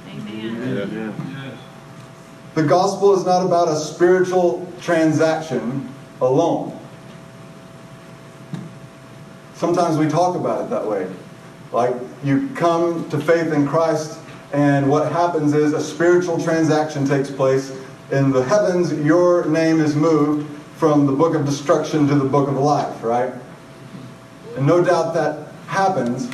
Amen. 0.08 0.92
Yes. 0.92 1.60
The 2.56 2.64
gospel 2.64 3.14
is 3.16 3.26
not 3.26 3.46
about 3.46 3.68
a 3.68 3.76
spiritual 3.76 4.72
transaction 4.82 5.94
alone. 6.22 6.79
Sometimes 9.60 9.98
we 9.98 10.08
talk 10.08 10.38
about 10.38 10.62
it 10.63 10.70
that 10.70 10.88
way. 10.88 11.06
Like 11.74 11.94
you 12.24 12.48
come 12.56 13.10
to 13.10 13.20
faith 13.20 13.51
in 13.51 13.68
Christ, 13.68 14.18
and 14.54 14.89
what 14.89 15.12
happens 15.12 15.54
is 15.54 15.74
a 15.74 15.82
spiritual 15.82 16.42
transaction 16.42 17.06
takes 17.06 17.30
place. 17.30 17.78
In 18.10 18.32
the 18.32 18.42
heavens, 18.42 18.94
your 18.94 19.44
name 19.48 19.82
is 19.82 19.98
moved 19.98 20.50
from 20.78 21.06
the 21.06 21.12
book 21.12 21.36
of 21.36 21.46
destruction 21.46 22.08
to 22.08 22.16
the 22.16 22.24
book 22.24 22.48
of 22.48 22.56
life, 22.56 23.04
right? 23.04 23.34
And 24.56 24.66
no 24.66 24.82
doubt 24.82 25.13
that 25.16 25.50
happens, 25.68 26.30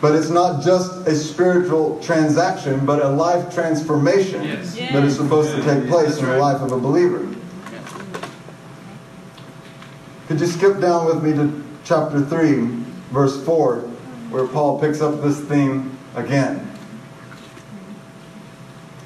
but 0.00 0.16
it's 0.16 0.28
not 0.28 0.64
just 0.64 1.06
a 1.06 1.14
spiritual 1.14 2.00
transaction, 2.02 2.84
but 2.84 3.00
a 3.00 3.08
life 3.10 3.54
transformation 3.54 4.42
Yes. 4.42 4.74
that 4.74 5.04
is 5.04 5.14
supposed 5.14 5.54
to 5.54 5.62
take 5.62 5.88
place 5.88 6.18
in 6.18 6.26
the 6.26 6.36
life 6.36 6.60
of 6.60 6.72
a 6.72 6.78
believer. 6.80 7.28
Could 10.26 10.40
you 10.40 10.46
skip 10.48 10.80
down 10.80 11.06
with 11.06 11.22
me 11.22 11.32
to 11.34 11.69
chapter 11.90 12.24
3, 12.24 12.66
verse 13.10 13.44
4, 13.44 13.78
where 14.30 14.46
Paul 14.46 14.78
picks 14.78 15.00
up 15.00 15.20
this 15.22 15.40
theme 15.40 15.98
again? 16.14 16.70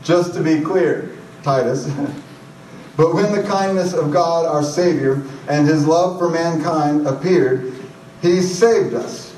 Just 0.02 0.34
to 0.34 0.42
be 0.42 0.60
clear, 0.60 1.16
Titus. 1.42 1.86
but 2.98 3.14
when 3.14 3.32
the 3.32 3.42
kindness 3.44 3.94
of 3.94 4.12
God 4.12 4.44
our 4.44 4.62
Savior 4.62 5.22
and 5.48 5.66
his 5.66 5.86
love 5.86 6.18
for 6.18 6.28
mankind 6.28 7.06
appeared, 7.06 7.72
he 8.20 8.42
saved 8.42 8.92
us 8.92 9.34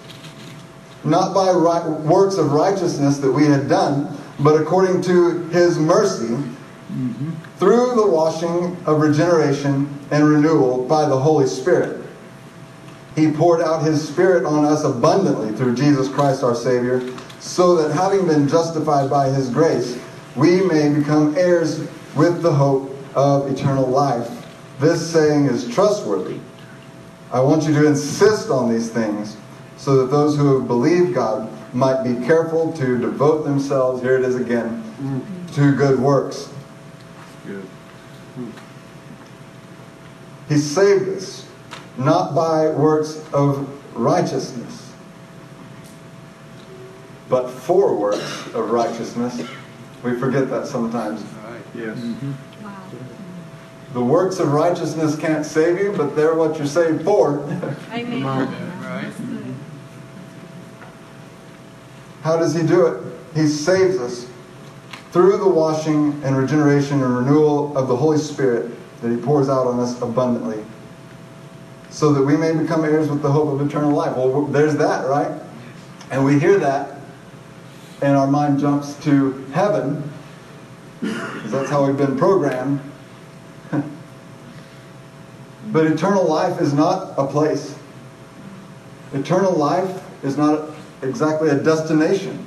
not 1.05 1.33
by 1.33 1.53
right, 1.53 1.87
works 2.01 2.39
of 2.39 2.51
righteousness 2.51 3.19
that 3.19 3.31
we 3.31 3.47
had 3.47 3.69
done, 3.69 4.19
but 4.41 4.61
according 4.61 5.01
to 5.03 5.43
his 5.51 5.79
mercy, 5.79 6.35
mm-hmm. 6.35 7.31
through 7.59 7.95
the 7.95 8.09
washing 8.09 8.77
of 8.87 9.01
regeneration 9.01 9.89
and 10.11 10.29
renewal 10.29 10.85
by 10.89 11.09
the 11.09 11.17
Holy 11.17 11.47
Spirit. 11.47 12.06
He 13.17 13.33
poured 13.33 13.63
out 13.63 13.83
his 13.83 14.07
Spirit 14.07 14.45
on 14.45 14.65
us 14.65 14.85
abundantly 14.85 15.53
through 15.57 15.75
Jesus 15.75 16.09
Christ 16.09 16.45
our 16.45 16.55
Savior, 16.55 17.01
so 17.41 17.75
that 17.77 17.93
having 17.93 18.27
been 18.27 18.47
justified 18.47 19.09
by 19.09 19.31
his 19.31 19.49
grace, 19.49 19.99
we 20.37 20.61
may 20.61 20.93
become 20.93 21.35
heirs 21.37 21.89
with 22.15 22.43
the 22.43 22.53
hope 22.53 22.95
of 23.15 23.51
eternal 23.51 23.87
life. 23.87 24.47
This 24.79 25.11
saying 25.11 25.47
is 25.47 25.67
trustworthy. 25.73 26.39
I 27.33 27.41
want 27.41 27.65
you 27.65 27.73
to 27.73 27.87
insist 27.87 28.51
on 28.51 28.71
these 28.71 28.91
things 28.91 29.37
so 29.79 29.97
that 29.99 30.11
those 30.11 30.37
who 30.37 30.59
have 30.59 30.69
believed 30.69 31.15
God 31.15 31.51
might 31.75 32.03
be 32.03 32.27
careful 32.27 32.73
to 32.75 32.99
devote 32.99 33.45
themselves, 33.45 34.03
here 34.03 34.19
it 34.19 34.25
is 34.25 34.37
again, 34.37 34.83
to 35.55 35.75
good 35.75 35.99
works. 35.99 36.51
Good. 37.47 37.67
He 40.49 40.59
saved 40.59 41.09
us 41.17 41.46
not 41.99 42.35
by 42.35 42.69
works 42.69 43.23
of 43.33 43.69
righteousness, 43.97 44.93
but 47.29 47.51
for 47.51 47.95
works 47.97 48.47
of 48.55 48.71
righteousness. 48.71 49.43
We 50.03 50.19
forget 50.19 50.49
that 50.51 50.67
sometimes. 50.67 51.23
All 51.23 51.51
right. 51.51 51.63
Yes. 51.75 51.99
Mm-hmm. 51.99 52.65
Wow. 52.65 52.91
The 53.95 54.03
works 54.03 54.39
of 54.39 54.53
righteousness 54.53 55.17
can't 55.17 55.45
save 55.45 55.79
you, 55.81 55.93
but 55.97 56.15
they're 56.15 56.35
what 56.35 56.59
you're 56.59 56.67
saved 56.67 57.03
for. 57.03 57.41
Amen. 57.93 58.23
Right. 58.23 59.13
How 62.23 62.37
does 62.37 62.55
he 62.55 62.67
do 62.67 62.87
it? 62.87 63.05
He 63.35 63.47
saves 63.47 63.99
us 63.99 64.29
through 65.13 65.39
the 65.39 65.49
washing 65.49 66.21
and 66.25 66.37
regeneration 66.37 67.03
and 67.03 67.17
renewal 67.17 67.77
of 67.77 67.89
the 67.89 67.97
Holy 67.97 68.19
Spirit 68.19 68.73
that 69.01 69.11
he 69.11 69.17
pours 69.17 69.49
out 69.49 69.67
on 69.67 69.79
us 69.79 70.01
abundantly 70.03 70.65
so 71.97 72.13
that 72.13 72.23
we 72.23 72.37
may 72.37 72.53
become 72.53 72.85
heirs 72.85 73.09
with 73.09 73.23
the 73.23 73.33
hope 73.33 73.49
of 73.49 73.67
eternal 73.67 73.91
life. 73.91 74.15
Well, 74.15 74.43
there's 74.43 74.77
that, 74.77 75.09
right? 75.09 75.33
And 76.11 76.27
we 76.27 76.39
hear 76.39 76.59
that, 76.59 77.01
and 78.03 78.15
our 78.15 78.27
mind 78.27 78.61
jumps 78.61 79.03
to 79.05 79.33
heaven, 79.55 80.13
because 81.01 81.51
that's 81.51 81.71
how 81.71 81.87
we've 81.87 81.97
been 81.97 82.19
programmed. 82.19 82.81
but 85.69 85.87
eternal 85.87 86.29
life 86.29 86.61
is 86.61 86.75
not 86.75 87.15
a 87.17 87.27
place. 87.27 87.75
Eternal 89.15 89.53
life 89.53 90.05
is 90.23 90.37
not 90.37 90.69
exactly 91.01 91.49
a 91.49 91.57
destination. 91.57 92.47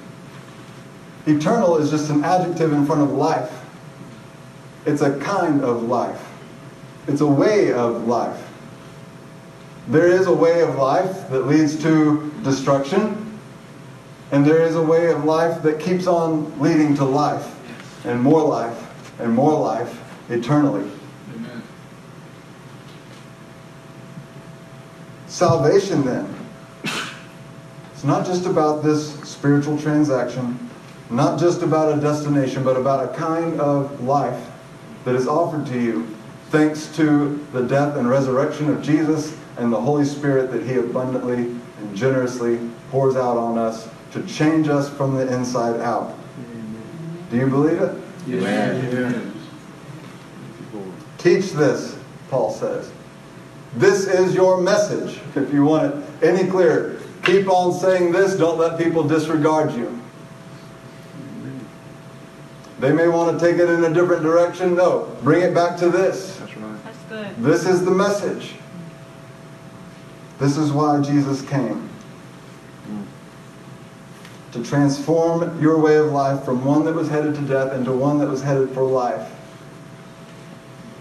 Eternal 1.25 1.77
is 1.77 1.89
just 1.89 2.11
an 2.11 2.23
adjective 2.23 2.71
in 2.71 2.85
front 2.85 3.01
of 3.01 3.13
life. 3.13 3.51
It's 4.85 5.01
a 5.01 5.17
kind 5.17 5.63
of 5.63 5.81
life. 5.81 6.23
It's 7.07 7.21
a 7.21 7.27
way 7.27 7.73
of 7.73 8.07
life. 8.07 8.45
There 9.89 10.07
is 10.07 10.27
a 10.27 10.33
way 10.33 10.61
of 10.61 10.75
life 10.75 11.29
that 11.31 11.47
leads 11.47 11.81
to 11.81 12.31
destruction, 12.43 13.39
and 14.31 14.45
there 14.45 14.61
is 14.61 14.75
a 14.75 14.81
way 14.83 15.11
of 15.11 15.25
life 15.25 15.63
that 15.63 15.79
keeps 15.79 16.05
on 16.05 16.59
leading 16.59 16.95
to 16.97 17.03
life, 17.03 17.55
and 18.05 18.21
more 18.21 18.43
life, 18.43 19.19
and 19.19 19.33
more 19.33 19.59
life 19.59 19.99
eternally. 20.29 20.87
Amen. 21.33 21.63
Salvation, 25.25 26.05
then, 26.05 26.35
It's 27.91 28.03
not 28.03 28.27
just 28.27 28.45
about 28.45 28.83
this 28.83 29.19
spiritual 29.21 29.77
transaction, 29.79 30.69
not 31.09 31.39
just 31.39 31.63
about 31.63 31.97
a 31.97 31.99
destination, 31.99 32.63
but 32.63 32.77
about 32.77 33.03
a 33.03 33.17
kind 33.17 33.59
of 33.59 34.03
life 34.03 34.51
that 35.03 35.15
is 35.15 35.27
offered 35.27 35.65
to 35.65 35.81
you 35.81 36.07
thanks 36.49 36.95
to 36.95 37.43
the 37.53 37.63
death 37.63 37.97
and 37.97 38.07
resurrection 38.07 38.69
of 38.69 38.83
Jesus 38.83 39.35
and 39.59 39.71
the 39.71 39.79
Holy 39.79 40.05
Spirit 40.05 40.51
that 40.51 40.63
He 40.63 40.75
abundantly 40.75 41.55
and 41.79 41.95
generously 41.95 42.59
pours 42.91 43.15
out 43.15 43.37
on 43.37 43.57
us 43.57 43.89
to 44.11 44.25
change 44.25 44.67
us 44.67 44.89
from 44.89 45.15
the 45.15 45.31
inside 45.31 45.79
out. 45.81 46.15
Do 47.29 47.37
you 47.37 47.47
believe 47.47 47.81
it? 47.81 47.95
Yes. 48.25 49.25
Teach 51.17 51.51
this, 51.51 51.97
Paul 52.29 52.51
says. 52.51 52.91
This 53.75 54.07
is 54.07 54.33
your 54.33 54.61
message, 54.61 55.19
if 55.35 55.53
you 55.53 55.63
want 55.63 55.93
it 55.93 56.23
any 56.23 56.49
clearer. 56.49 56.99
Keep 57.23 57.49
on 57.49 57.73
saying 57.73 58.11
this, 58.11 58.35
don't 58.35 58.57
let 58.57 58.79
people 58.79 59.03
disregard 59.03 59.73
you. 59.73 59.99
They 62.79 62.93
may 62.93 63.09
want 63.09 63.37
to 63.37 63.45
take 63.45 63.59
it 63.59 63.69
in 63.69 63.83
a 63.83 63.93
different 63.93 64.23
direction. 64.23 64.75
No, 64.75 65.15
bring 65.21 65.41
it 65.41 65.53
back 65.53 65.77
to 65.79 65.89
this. 65.89 66.37
That's 66.37 66.55
right. 66.55 66.83
That's 66.83 67.03
good. 67.09 67.35
This 67.43 67.67
is 67.67 67.83
the 67.83 67.91
message. 67.91 68.53
This 70.39 70.57
is 70.57 70.71
why 70.71 71.01
Jesus 71.01 71.41
came. 71.41 71.89
To 74.53 74.63
transform 74.63 75.61
your 75.61 75.77
way 75.77 75.97
of 75.97 76.07
life 76.07 76.43
from 76.43 76.65
one 76.65 76.85
that 76.85 76.95
was 76.95 77.09
headed 77.09 77.35
to 77.35 77.41
death 77.41 77.73
into 77.73 77.91
one 77.91 78.17
that 78.19 78.27
was 78.27 78.41
headed 78.41 78.71
for 78.71 78.81
life. 78.81 79.29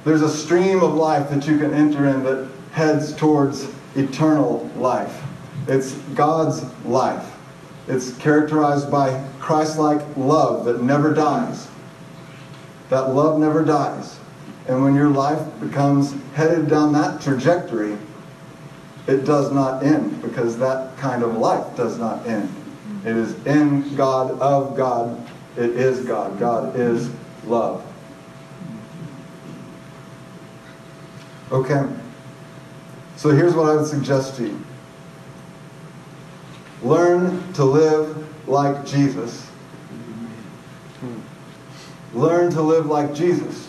There's 0.04 0.22
a 0.22 0.28
stream 0.28 0.82
of 0.82 0.94
life 0.94 1.30
that 1.30 1.46
you 1.46 1.58
can 1.58 1.72
enter 1.72 2.06
in 2.08 2.24
that 2.24 2.48
heads 2.72 3.14
towards 3.14 3.68
eternal 3.94 4.70
life. 4.76 5.22
It's 5.66 5.94
God's 6.14 6.64
life. 6.84 7.34
It's 7.86 8.16
characterized 8.18 8.90
by 8.90 9.26
Christ 9.38 9.78
like 9.78 10.02
love 10.16 10.64
that 10.66 10.82
never 10.82 11.14
dies. 11.14 11.68
That 12.90 13.14
love 13.14 13.38
never 13.38 13.64
dies. 13.64 14.18
And 14.66 14.82
when 14.82 14.94
your 14.94 15.08
life 15.08 15.40
becomes 15.60 16.14
headed 16.34 16.68
down 16.68 16.92
that 16.92 17.20
trajectory, 17.22 17.96
it 19.08 19.24
does 19.24 19.50
not 19.50 19.82
end 19.82 20.20
because 20.20 20.58
that 20.58 20.96
kind 20.98 21.22
of 21.22 21.36
life 21.38 21.74
does 21.76 21.98
not 21.98 22.26
end. 22.26 22.54
It 23.06 23.16
is 23.16 23.34
in 23.46 23.96
God, 23.96 24.38
of 24.38 24.76
God. 24.76 25.26
It 25.56 25.70
is 25.70 26.04
God. 26.04 26.38
God 26.38 26.76
is 26.76 27.10
love. 27.46 27.82
Okay. 31.50 31.88
So 33.16 33.30
here's 33.30 33.54
what 33.54 33.70
I 33.70 33.76
would 33.76 33.86
suggest 33.86 34.36
to 34.36 34.44
you 34.44 34.64
learn 36.82 37.52
to 37.54 37.64
live 37.64 38.48
like 38.48 38.84
Jesus. 38.84 39.50
Learn 42.12 42.50
to 42.52 42.62
live 42.62 42.86
like 42.86 43.14
Jesus. 43.14 43.68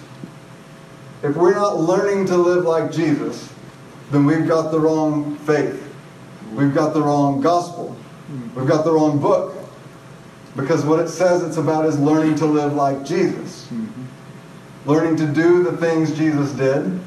If 1.24 1.36
we're 1.36 1.56
not 1.56 1.80
learning 1.80 2.26
to 2.28 2.38
live 2.38 2.66
like 2.66 2.92
Jesus, 2.92 3.54
then 4.12 4.26
we've 4.26 4.48
got 4.48 4.72
the 4.72 4.80
wrong 4.80 5.36
faith. 5.38 5.86
We've 6.54 6.74
got 6.74 6.94
the 6.94 7.02
wrong 7.02 7.42
gospel. 7.42 7.96
We've 8.56 8.68
got 8.68 8.84
the 8.84 8.92
wrong 8.92 9.20
book. 9.20 9.56
Because 10.56 10.84
what 10.84 11.00
it 11.00 11.10
says 11.10 11.44
it's 11.44 11.58
about 11.58 11.86
is 11.86 12.00
learning 12.00 12.36
to 12.36 12.46
live 12.46 12.74
like 12.74 13.06
Jesus. 13.06 13.68
Learning 14.86 15.16
to 15.18 15.28
do 15.28 15.64
the 15.64 15.78
things 15.78 16.12
Jesus 16.18 16.52
did. 16.52 17.00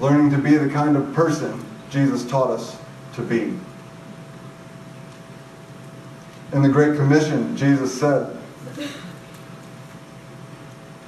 Learning 0.00 0.30
to 0.30 0.38
be 0.38 0.56
the 0.56 0.68
kind 0.68 0.96
of 0.96 1.12
person 1.12 1.64
Jesus 1.90 2.24
taught 2.28 2.50
us 2.50 2.76
to 3.14 3.22
be. 3.22 3.54
In 6.52 6.62
the 6.62 6.68
Great 6.68 6.96
Commission, 6.96 7.56
Jesus 7.56 7.98
said, 7.98 8.34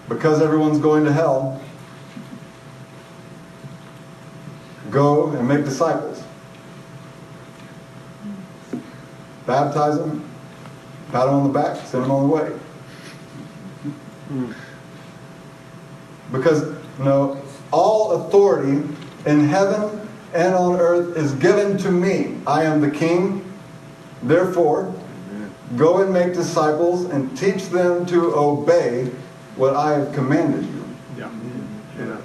because 0.08 0.42
everyone's 0.42 0.78
going 0.78 1.04
to 1.04 1.12
hell, 1.12 1.62
go 4.90 5.30
and 5.30 5.46
make 5.46 5.64
disciples. 5.64 6.22
Baptize 9.46 9.98
them, 9.98 10.28
pat 11.12 11.26
them 11.26 11.34
on 11.34 11.42
the 11.44 11.52
back, 11.52 11.76
send 11.86 12.04
them 12.04 12.10
on 12.10 12.28
the 12.28 12.34
way. 12.34 12.52
Because, 16.30 16.62
you 16.98 17.04
know, 17.04 17.40
all 17.72 18.12
authority 18.12 18.82
in 19.26 19.40
heaven 19.48 20.08
and 20.34 20.54
on 20.54 20.78
earth 20.78 21.16
is 21.16 21.32
given 21.34 21.76
to 21.78 21.90
me. 21.90 22.38
I 22.46 22.64
am 22.64 22.80
the 22.80 22.90
king. 22.90 23.44
Therefore, 24.22 24.94
go 25.76 26.02
and 26.02 26.12
make 26.12 26.34
disciples 26.34 27.04
and 27.06 27.36
teach 27.36 27.68
them 27.68 28.06
to 28.06 28.34
obey 28.34 29.10
what 29.56 29.74
I 29.74 29.98
have 29.98 30.12
commanded 30.14 30.64
you. 30.64 30.84
Yeah. 31.18 31.30
Yeah. 31.98 32.20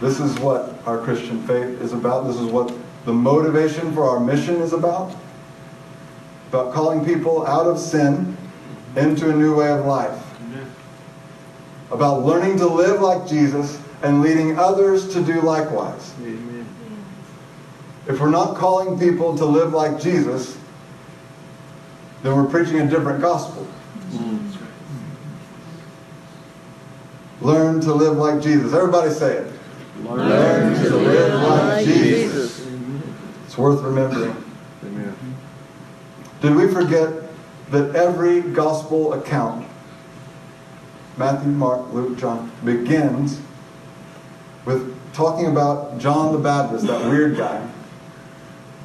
This 0.00 0.18
is 0.18 0.38
what 0.38 0.74
our 0.86 0.98
Christian 0.98 1.42
faith 1.46 1.80
is 1.80 1.92
about. 1.92 2.26
This 2.26 2.36
is 2.36 2.46
what 2.46 2.74
the 3.04 3.12
motivation 3.12 3.92
for 3.92 4.04
our 4.04 4.20
mission 4.20 4.56
is 4.56 4.72
about. 4.72 5.14
About 6.48 6.72
calling 6.72 7.04
people 7.04 7.46
out 7.46 7.66
of 7.66 7.78
sin 7.78 8.36
into 8.96 9.30
a 9.30 9.32
new 9.32 9.54
way 9.54 9.70
of 9.70 9.84
life. 9.84 10.18
About 11.90 12.24
learning 12.24 12.56
to 12.58 12.66
live 12.66 13.00
like 13.00 13.28
Jesus 13.28 13.80
and 14.02 14.22
leading 14.22 14.58
others 14.58 15.12
to 15.12 15.22
do 15.22 15.40
likewise. 15.42 16.14
Amen. 16.22 16.66
If 18.08 18.20
we're 18.20 18.30
not 18.30 18.56
calling 18.56 18.98
people 18.98 19.36
to 19.36 19.44
live 19.44 19.72
like 19.72 20.00
Jesus, 20.00 20.56
then 22.22 22.36
we're 22.36 22.48
preaching 22.48 22.80
a 22.80 22.88
different 22.88 23.20
gospel. 23.20 23.66
Learn 27.40 27.80
to 27.80 27.94
live 27.94 28.16
like 28.16 28.42
Jesus. 28.42 28.72
Everybody 28.72 29.10
say 29.10 29.36
it. 29.36 29.52
Learn 30.16 30.74
to 30.74 30.96
live 30.96 31.42
like 31.42 31.84
Jesus. 31.84 32.66
It's 33.46 33.56
worth 33.56 33.82
remembering. 33.82 34.36
Amen. 34.84 35.16
Did 36.40 36.56
we 36.56 36.68
forget 36.68 37.08
that 37.70 37.94
every 37.94 38.40
gospel 38.40 39.12
account, 39.12 39.66
Matthew, 41.16 41.52
Mark, 41.52 41.92
Luke, 41.92 42.18
John, 42.18 42.50
begins 42.64 43.40
with 44.64 44.96
talking 45.12 45.46
about 45.46 45.98
John 45.98 46.32
the 46.32 46.38
Baptist, 46.38 46.86
that 46.86 47.08
weird 47.08 47.36
guy, 47.36 47.68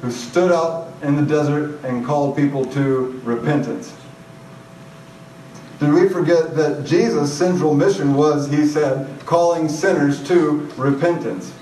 who 0.02 0.10
stood 0.10 0.52
out 0.52 0.92
in 1.02 1.16
the 1.16 1.22
desert 1.22 1.82
and 1.84 2.04
called 2.04 2.36
people 2.36 2.64
to 2.66 3.20
repentance? 3.24 3.92
Did 5.78 5.92
we 5.92 6.08
forget 6.08 6.56
that 6.56 6.84
Jesus' 6.86 7.32
central 7.32 7.74
mission 7.74 8.14
was, 8.14 8.48
he 8.48 8.66
said, 8.66 9.20
calling 9.26 9.68
sinners 9.68 10.26
to 10.28 10.70
repentance? 10.76 11.52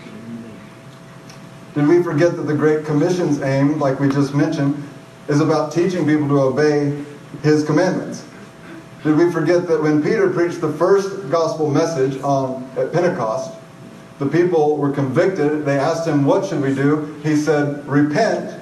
Did 1.75 1.89
we 1.89 2.03
forget 2.03 2.37
that 2.37 2.43
the 2.43 2.55
Great 2.55 2.85
Commission's 2.85 3.43
aim, 3.43 3.81
like 3.81 3.99
we 3.99 4.09
just 4.09 4.35
mentioned, 4.35 4.81
is 5.27 5.41
about 5.41 5.73
teaching 5.73 6.07
people 6.07 6.29
to 6.29 6.41
obey 6.41 7.05
his 7.43 7.65
commandments? 7.65 8.25
Did 9.03 9.17
we 9.17 9.33
forget 9.33 9.67
that 9.67 9.83
when 9.83 10.03
Peter 10.03 10.31
preached 10.31 10.61
the 10.61 10.73
first 10.73 11.29
gospel 11.31 11.69
message 11.69 12.23
on 12.23 12.71
at 12.77 12.93
Pentecost, 12.93 13.53
the 14.19 14.27
people 14.27 14.77
were 14.77 14.93
convicted. 14.93 15.65
They 15.65 15.79
asked 15.79 16.07
him, 16.07 16.25
What 16.25 16.47
should 16.47 16.63
we 16.63 16.75
do? 16.75 17.15
He 17.23 17.37
said, 17.37 17.87
Repent, 17.87 18.61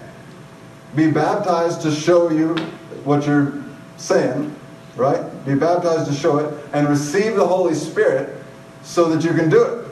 be 0.96 1.10
baptized 1.10 1.82
to 1.82 1.90
show 1.90 2.30
you 2.30 2.56
what 3.04 3.26
you're 3.26 3.62
saying, 3.96 4.54
right? 4.96 5.22
Be 5.44 5.55
baptized 5.55 6.11
to 6.11 6.14
show 6.14 6.38
it, 6.38 6.55
and 6.72 6.88
receive 6.88 7.37
the 7.37 7.46
Holy 7.46 7.74
Spirit 7.74 8.42
so 8.83 9.09
that 9.09 9.24
you 9.24 9.35
can 9.35 9.48
do 9.48 9.62
it. 9.62 9.87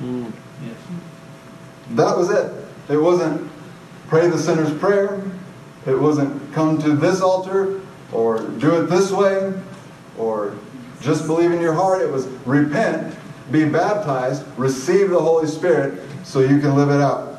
Mm, 0.00 0.32
that 1.90 2.16
was 2.16 2.30
it. 2.30 2.52
It 2.88 2.96
wasn't 2.96 3.50
pray 4.08 4.28
the 4.28 4.38
sinner's 4.38 4.76
prayer. 4.78 5.22
It 5.86 5.98
wasn't 5.98 6.52
come 6.52 6.80
to 6.82 6.94
this 6.94 7.20
altar 7.20 7.80
or 8.12 8.40
do 8.40 8.82
it 8.82 8.86
this 8.86 9.10
way 9.10 9.52
or 10.18 10.56
just 11.00 11.26
believe 11.26 11.52
in 11.52 11.60
your 11.60 11.74
heart. 11.74 12.02
It 12.02 12.10
was 12.10 12.26
repent, 12.44 13.14
be 13.50 13.64
baptized, 13.64 14.44
receive 14.56 15.10
the 15.10 15.20
Holy 15.20 15.46
Spirit 15.46 16.00
so 16.24 16.40
you 16.40 16.58
can 16.60 16.74
live 16.74 16.90
it 16.90 17.00
out. 17.00 17.38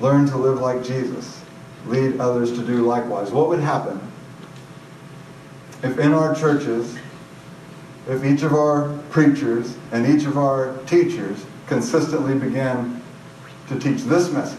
Learn 0.00 0.26
to 0.26 0.36
live 0.36 0.60
like 0.60 0.82
Jesus. 0.82 1.41
Lead 1.86 2.20
others 2.20 2.52
to 2.52 2.64
do 2.64 2.86
likewise. 2.86 3.30
What 3.30 3.48
would 3.48 3.60
happen 3.60 4.00
if 5.82 5.98
in 5.98 6.12
our 6.12 6.34
churches, 6.34 6.96
if 8.08 8.24
each 8.24 8.42
of 8.42 8.52
our 8.52 8.96
preachers 9.10 9.76
and 9.90 10.06
each 10.06 10.26
of 10.26 10.38
our 10.38 10.76
teachers 10.86 11.44
consistently 11.66 12.34
began 12.34 13.02
to 13.68 13.78
teach 13.78 14.02
this 14.04 14.30
message? 14.30 14.58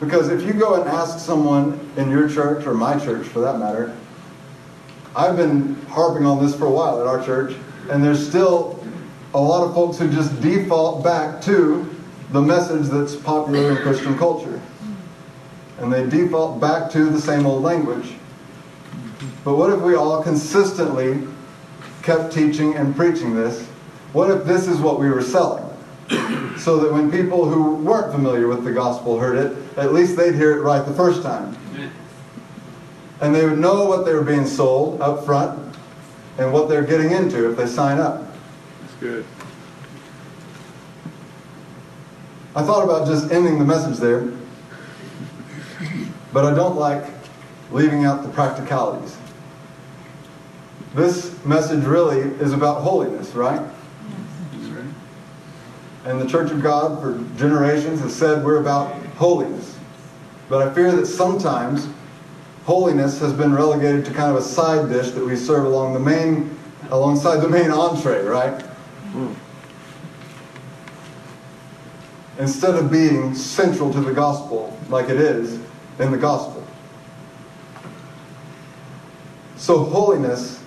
Because 0.00 0.28
if 0.28 0.42
you 0.42 0.52
go 0.52 0.80
and 0.80 0.88
ask 0.88 1.18
someone 1.18 1.78
in 1.96 2.10
your 2.10 2.28
church 2.28 2.66
or 2.66 2.74
my 2.74 2.98
church 2.98 3.26
for 3.26 3.40
that 3.40 3.58
matter, 3.58 3.96
I've 5.16 5.36
been 5.36 5.74
harping 5.86 6.24
on 6.24 6.44
this 6.44 6.54
for 6.54 6.66
a 6.66 6.70
while 6.70 7.00
at 7.00 7.06
our 7.06 7.24
church, 7.24 7.56
and 7.90 8.04
there's 8.04 8.24
still 8.24 8.84
a 9.34 9.40
lot 9.40 9.66
of 9.66 9.74
folks 9.74 9.98
who 9.98 10.08
just 10.10 10.40
default 10.40 11.02
back 11.02 11.42
to 11.42 11.88
the 12.30 12.40
message 12.40 12.86
that's 12.86 13.16
popular 13.16 13.72
in 13.72 13.76
Christian 13.78 14.16
culture. 14.16 14.57
And 15.78 15.92
they 15.92 16.06
default 16.06 16.60
back 16.60 16.90
to 16.92 17.10
the 17.10 17.20
same 17.20 17.46
old 17.46 17.62
language. 17.62 18.14
But 19.44 19.56
what 19.56 19.70
if 19.70 19.80
we 19.80 19.94
all 19.94 20.22
consistently 20.22 21.26
kept 22.02 22.32
teaching 22.32 22.74
and 22.74 22.94
preaching 22.94 23.34
this? 23.34 23.66
What 24.12 24.30
if 24.30 24.44
this 24.44 24.66
is 24.66 24.80
what 24.80 24.98
we 24.98 25.10
were 25.10 25.22
selling? 25.22 25.64
So 26.58 26.78
that 26.80 26.92
when 26.92 27.08
people 27.08 27.48
who 27.48 27.76
weren't 27.76 28.10
familiar 28.10 28.48
with 28.48 28.64
the 28.64 28.72
gospel 28.72 29.16
heard 29.16 29.38
it, 29.38 29.56
at 29.78 29.92
least 29.92 30.16
they'd 30.16 30.34
hear 30.34 30.58
it 30.58 30.62
right 30.62 30.84
the 30.84 30.92
first 30.92 31.22
time. 31.22 31.56
And 33.20 33.32
they 33.32 33.46
would 33.46 33.60
know 33.60 33.84
what 33.84 34.04
they 34.04 34.12
were 34.12 34.24
being 34.24 34.44
sold 34.44 35.00
up 35.00 35.24
front 35.24 35.76
and 36.36 36.52
what 36.52 36.68
they're 36.68 36.82
getting 36.82 37.12
into 37.12 37.48
if 37.48 37.56
they 37.56 37.66
sign 37.66 37.98
up. 37.98 38.24
That's 38.80 38.94
good. 38.94 39.24
I 42.56 42.62
thought 42.64 42.82
about 42.82 43.06
just 43.06 43.30
ending 43.30 43.60
the 43.60 43.64
message 43.64 43.98
there, 43.98 44.32
but 46.32 46.44
I 46.44 46.54
don't 46.54 46.76
like 46.76 47.04
leaving 47.70 48.04
out 48.04 48.22
the 48.22 48.28
practicalities. 48.28 49.16
This 50.94 51.44
message 51.44 51.84
really 51.84 52.20
is 52.40 52.52
about 52.52 52.82
holiness, 52.82 53.34
right? 53.34 53.62
And 56.04 56.20
the 56.20 56.26
Church 56.26 56.50
of 56.50 56.62
God 56.62 57.00
for 57.02 57.22
generations 57.38 58.00
has 58.00 58.14
said 58.14 58.44
we're 58.44 58.60
about 58.60 58.94
holiness. 59.16 59.76
But 60.48 60.66
I 60.66 60.72
fear 60.72 60.90
that 60.92 61.06
sometimes 61.06 61.86
holiness 62.64 63.18
has 63.20 63.34
been 63.34 63.52
relegated 63.52 64.06
to 64.06 64.12
kind 64.12 64.30
of 64.30 64.36
a 64.36 64.42
side 64.42 64.88
dish 64.88 65.10
that 65.10 65.24
we 65.24 65.36
serve 65.36 65.66
along 65.66 65.92
the 65.92 66.00
main 66.00 66.56
alongside 66.90 67.38
the 67.38 67.48
main 67.48 67.70
entree, 67.70 68.22
right? 68.22 68.64
instead 72.38 72.74
of 72.74 72.90
being 72.90 73.34
central 73.34 73.92
to 73.92 74.00
the 74.00 74.12
gospel 74.12 74.78
like 74.88 75.08
it 75.08 75.16
is 75.16 75.58
in 75.98 76.10
the 76.10 76.18
gospel. 76.18 76.64
So, 79.56 79.84
holiness 79.84 80.62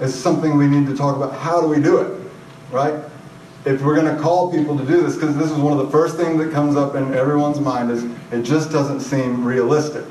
is 0.00 0.14
something 0.14 0.56
we 0.56 0.66
need 0.66 0.86
to 0.86 0.96
talk 0.96 1.16
about. 1.16 1.34
How 1.34 1.60
do 1.60 1.68
we 1.68 1.80
do 1.80 1.98
it? 1.98 2.30
Right? 2.70 2.94
If 3.64 3.80
we're 3.80 3.94
going 3.94 4.14
to 4.14 4.20
call 4.20 4.52
people 4.52 4.76
to 4.76 4.84
do 4.84 5.02
this, 5.02 5.14
because 5.14 5.36
this 5.36 5.50
is 5.50 5.56
one 5.56 5.72
of 5.72 5.78
the 5.86 5.90
first 5.90 6.16
things 6.16 6.38
that 6.38 6.52
comes 6.52 6.76
up 6.76 6.94
in 6.94 7.14
everyone's 7.14 7.60
mind, 7.60 7.90
is 7.90 8.04
it 8.30 8.42
just 8.42 8.70
doesn't 8.70 9.00
seem 9.00 9.42
realistic. 9.42 10.04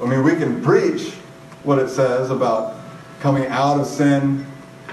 I 0.00 0.06
mean, 0.06 0.22
we 0.22 0.36
can 0.36 0.62
preach 0.62 1.14
what 1.64 1.78
it 1.78 1.88
says 1.88 2.30
about 2.30 2.76
coming 3.20 3.46
out 3.46 3.80
of 3.80 3.86
sin 3.86 4.46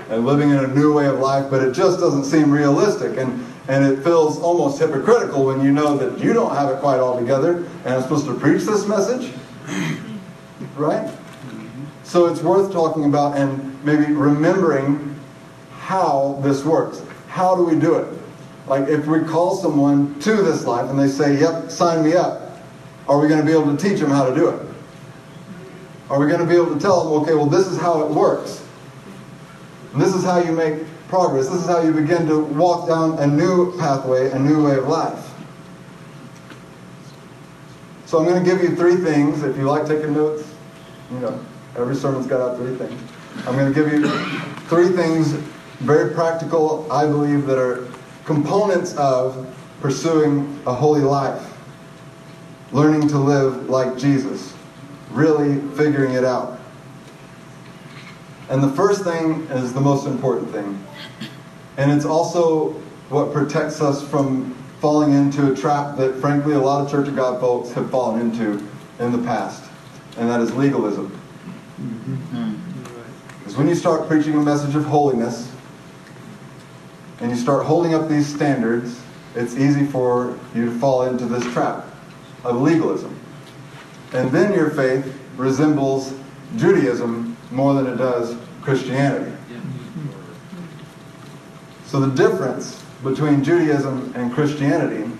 and 0.09 0.25
living 0.25 0.49
in 0.49 0.57
a 0.57 0.67
new 0.67 0.93
way 0.93 1.05
of 1.05 1.19
life, 1.19 1.51
but 1.51 1.61
it 1.61 1.73
just 1.73 1.99
doesn't 1.99 2.23
seem 2.23 2.49
realistic. 2.49 3.17
And, 3.17 3.45
and 3.71 3.85
it 3.85 4.03
feels 4.03 4.37
almost 4.37 4.79
hypocritical 4.79 5.45
when 5.45 5.63
you 5.63 5.71
know 5.71 5.95
that 5.95 6.21
you 6.21 6.33
don't 6.33 6.53
have 6.53 6.69
it 6.69 6.81
quite 6.81 6.99
all 6.99 7.17
together 7.17 7.59
and 7.85 7.93
I'm 7.93 8.01
supposed 8.01 8.25
to 8.25 8.33
preach 8.37 8.63
this 8.63 8.85
message. 8.85 9.31
Right? 10.75 11.09
So 12.03 12.25
it's 12.25 12.41
worth 12.41 12.73
talking 12.73 13.05
about 13.05 13.37
and 13.37 13.81
maybe 13.85 14.11
remembering 14.11 15.17
how 15.71 16.37
this 16.43 16.65
works. 16.65 17.01
How 17.29 17.55
do 17.55 17.63
we 17.63 17.79
do 17.79 17.95
it? 17.95 18.19
Like 18.67 18.89
if 18.89 19.05
we 19.07 19.21
call 19.21 19.55
someone 19.55 20.19
to 20.19 20.35
this 20.35 20.65
life 20.65 20.89
and 20.89 20.99
they 20.99 21.07
say, 21.07 21.39
Yep, 21.39 21.71
sign 21.71 22.03
me 22.03 22.13
up, 22.13 22.57
are 23.07 23.19
we 23.21 23.29
going 23.29 23.39
to 23.39 23.45
be 23.45 23.53
able 23.53 23.73
to 23.73 23.81
teach 23.81 24.01
them 24.01 24.09
how 24.09 24.29
to 24.29 24.35
do 24.35 24.49
it? 24.49 24.67
Are 26.09 26.19
we 26.19 26.27
going 26.27 26.41
to 26.41 26.45
be 26.45 26.55
able 26.55 26.73
to 26.73 26.79
tell 26.79 27.05
them, 27.05 27.21
okay, 27.21 27.35
well, 27.35 27.45
this 27.45 27.67
is 27.67 27.79
how 27.79 28.01
it 28.03 28.11
works? 28.11 28.65
And 29.93 30.01
this 30.01 30.13
is 30.13 30.25
how 30.25 30.39
you 30.39 30.51
make 30.51 30.83
progress. 31.11 31.49
This 31.49 31.59
is 31.63 31.67
how 31.67 31.81
you 31.81 31.91
begin 31.91 32.25
to 32.27 32.39
walk 32.39 32.87
down 32.87 33.19
a 33.19 33.27
new 33.27 33.77
pathway, 33.77 34.31
a 34.31 34.39
new 34.39 34.63
way 34.63 34.77
of 34.77 34.87
life. 34.87 35.29
So 38.05 38.17
I'm 38.17 38.25
going 38.25 38.41
to 38.41 38.49
give 38.49 38.63
you 38.63 38.77
three 38.77 38.95
things. 38.95 39.43
If 39.43 39.57
you 39.57 39.63
like 39.63 39.85
taking 39.85 40.13
notes, 40.13 40.47
you 41.11 41.19
know, 41.19 41.37
every 41.75 41.95
sermon's 41.95 42.27
got 42.27 42.39
out 42.39 42.55
three 42.55 42.77
things. 42.77 42.97
I'm 43.45 43.57
going 43.57 43.73
to 43.73 43.77
give 43.77 43.91
you 43.91 44.07
three 44.69 44.87
things, 44.87 45.33
very 45.79 46.13
practical, 46.13 46.89
I 46.89 47.05
believe, 47.07 47.45
that 47.45 47.57
are 47.57 47.89
components 48.23 48.95
of 48.95 49.53
pursuing 49.81 50.61
a 50.65 50.73
holy 50.73 51.01
life. 51.01 51.45
Learning 52.71 53.05
to 53.09 53.17
live 53.17 53.69
like 53.69 53.97
Jesus. 53.97 54.53
Really 55.09 55.59
figuring 55.75 56.13
it 56.13 56.23
out. 56.23 56.57
And 58.49 58.63
the 58.63 58.71
first 58.71 59.03
thing 59.03 59.41
is 59.49 59.73
the 59.73 59.81
most 59.81 60.07
important 60.07 60.51
thing. 60.51 60.81
And 61.77 61.91
it's 61.91 62.05
also 62.05 62.73
what 63.09 63.33
protects 63.33 63.81
us 63.81 64.07
from 64.07 64.55
falling 64.79 65.13
into 65.13 65.51
a 65.51 65.55
trap 65.55 65.97
that, 65.97 66.15
frankly, 66.15 66.53
a 66.53 66.59
lot 66.59 66.83
of 66.83 66.91
Church 66.91 67.07
of 67.07 67.15
God 67.15 67.39
folks 67.39 67.71
have 67.73 67.89
fallen 67.91 68.19
into 68.19 68.67
in 68.99 69.11
the 69.11 69.19
past. 69.19 69.63
And 70.17 70.29
that 70.29 70.41
is 70.41 70.53
legalism. 70.53 71.09
Mm-hmm. 71.79 72.55
Because 73.39 73.57
when 73.57 73.67
you 73.67 73.75
start 73.75 74.07
preaching 74.07 74.35
a 74.35 74.41
message 74.41 74.75
of 74.75 74.85
holiness 74.85 75.51
and 77.19 77.31
you 77.31 77.37
start 77.37 77.65
holding 77.65 77.93
up 77.93 78.07
these 78.07 78.27
standards, 78.27 79.01
it's 79.35 79.55
easy 79.55 79.85
for 79.85 80.37
you 80.53 80.65
to 80.65 80.79
fall 80.79 81.03
into 81.03 81.25
this 81.25 81.43
trap 81.53 81.85
of 82.43 82.61
legalism. 82.61 83.17
And 84.13 84.31
then 84.31 84.53
your 84.53 84.69
faith 84.71 85.17
resembles 85.37 86.13
Judaism 86.57 87.37
more 87.49 87.73
than 87.73 87.87
it 87.87 87.97
does 87.97 88.37
Christianity. 88.61 89.31
So 91.91 91.99
the 91.99 92.15
difference 92.15 92.81
between 93.03 93.43
Judaism 93.43 94.13
and 94.15 94.33
Christianity 94.33 95.11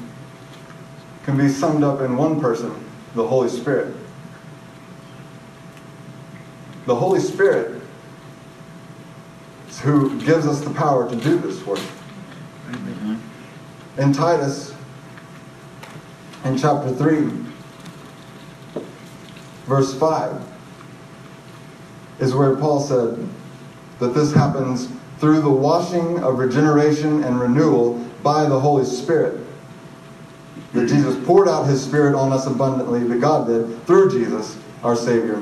can 1.26 1.38
be 1.38 1.50
summed 1.50 1.84
up 1.84 2.00
in 2.00 2.16
one 2.16 2.40
person, 2.40 2.74
the 3.14 3.28
Holy 3.28 3.50
Spirit. 3.50 3.94
The 6.86 6.96
Holy 6.96 7.20
Spirit 7.20 7.82
is 9.68 9.82
who 9.82 10.18
gives 10.22 10.48
us 10.48 10.62
the 10.62 10.70
power 10.70 11.10
to 11.10 11.16
do 11.18 11.40
this 11.40 11.62
work. 11.66 11.82
In 13.98 14.14
Titus, 14.14 14.74
in 16.46 16.58
chapter 16.58 16.94
3, 16.94 17.32
verse 19.66 19.94
5, 19.94 20.42
is 22.22 22.34
where 22.34 22.56
Paul 22.56 22.80
said 22.80 23.28
that 24.00 24.14
this 24.14 24.34
happens 24.34 24.90
through 25.22 25.40
the 25.40 25.52
washing 25.52 26.18
of 26.24 26.40
regeneration 26.40 27.24
and 27.24 27.40
renewal 27.40 27.94
by 28.24 28.44
the 28.44 28.60
Holy 28.60 28.84
Spirit. 28.84 29.40
That 30.74 30.90
Jesus 30.90 31.16
poured 31.28 31.48
out 31.48 31.68
his 31.68 31.84
Spirit 31.84 32.16
on 32.16 32.34
us 32.34 32.48
abundantly, 32.48 33.04
that 33.04 33.22
God 33.22 33.46
did 33.46 33.86
through 33.86 34.10
Jesus, 34.10 34.58
our 34.84 34.96
Savior, 34.96 35.40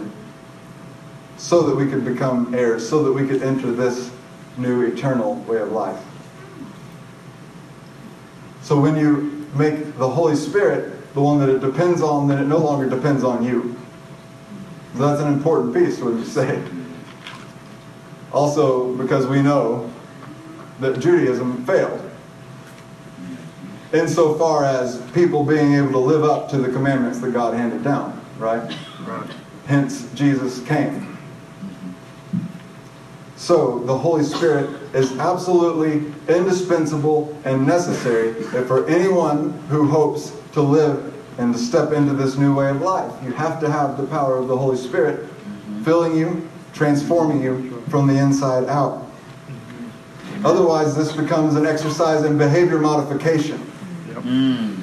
so 1.38 1.62
that 1.62 1.76
we 1.76 1.90
could 1.90 2.04
become 2.04 2.54
heirs, 2.54 2.88
so 2.88 3.04
that 3.04 3.14
we 3.14 3.26
could 3.26 3.42
enter 3.42 3.72
this 3.72 4.12
new 4.58 4.82
eternal 4.82 5.36
way 5.44 5.60
of 5.60 5.72
life. 5.72 6.04
So 8.62 8.82
when 8.82 8.98
you 8.98 9.48
make 9.56 9.98
the 9.98 10.10
Holy 10.10 10.36
Spirit 10.36 11.14
the 11.14 11.22
one 11.22 11.40
that 11.40 11.48
it 11.48 11.62
depends 11.62 12.02
on, 12.02 12.28
then 12.28 12.40
it 12.40 12.48
no 12.48 12.58
longer 12.58 12.90
depends 12.90 13.24
on 13.24 13.46
you. 13.46 13.78
That's 14.96 15.22
an 15.22 15.32
important 15.32 15.74
piece, 15.74 16.00
would 16.00 16.18
you 16.18 16.26
say? 16.26 16.62
Also, 18.32 18.96
because 18.96 19.26
we 19.28 19.42
know 19.42 19.92
that 20.80 21.00
Judaism 21.00 21.66
failed. 21.66 22.00
Insofar 23.92 24.66
as 24.66 25.02
people 25.12 25.44
being 25.44 25.74
able 25.74 25.92
to 25.92 25.98
live 25.98 26.24
up 26.24 26.50
to 26.50 26.58
the 26.58 26.70
commandments 26.72 27.20
that 27.20 27.34
God 27.34 27.56
handed 27.56 27.84
down, 27.84 28.20
right? 28.38 28.72
Right. 29.06 29.30
Hence, 29.66 30.12
Jesus 30.14 30.62
came. 30.62 31.18
So, 33.36 33.80
the 33.80 33.98
Holy 33.98 34.24
Spirit 34.24 34.70
is 34.94 35.18
absolutely 35.18 36.14
indispensable 36.28 37.36
and 37.46 37.66
necessary 37.66 38.34
for 38.44 38.88
anyone 38.88 39.54
who 39.70 39.88
hopes 39.88 40.34
to 40.54 40.62
live 40.62 41.16
and 41.40 41.54
to 41.54 41.60
step 41.60 41.94
into 41.94 42.14
this 42.14 42.38
new 42.38 42.54
way 42.54 42.70
of 42.70 42.82
life. 42.82 43.12
You 43.24 43.32
have 43.32 43.60
to 43.62 43.72
have 43.72 43.98
the 43.98 44.06
power 44.06 44.38
of 44.38 44.48
the 44.48 44.58
Holy 44.58 44.78
Spirit 44.78 45.28
filling 45.84 46.18
you, 46.18 46.48
transforming 46.74 47.42
you 47.42 47.69
from 47.90 48.08
the 48.08 48.18
inside 48.18 48.66
out. 48.66 49.06
Otherwise, 50.44 50.96
this 50.96 51.12
becomes 51.12 51.56
an 51.56 51.66
exercise 51.66 52.24
in 52.24 52.38
behavior 52.38 52.80
modification. 52.80 53.58
Hmm. 53.58 54.76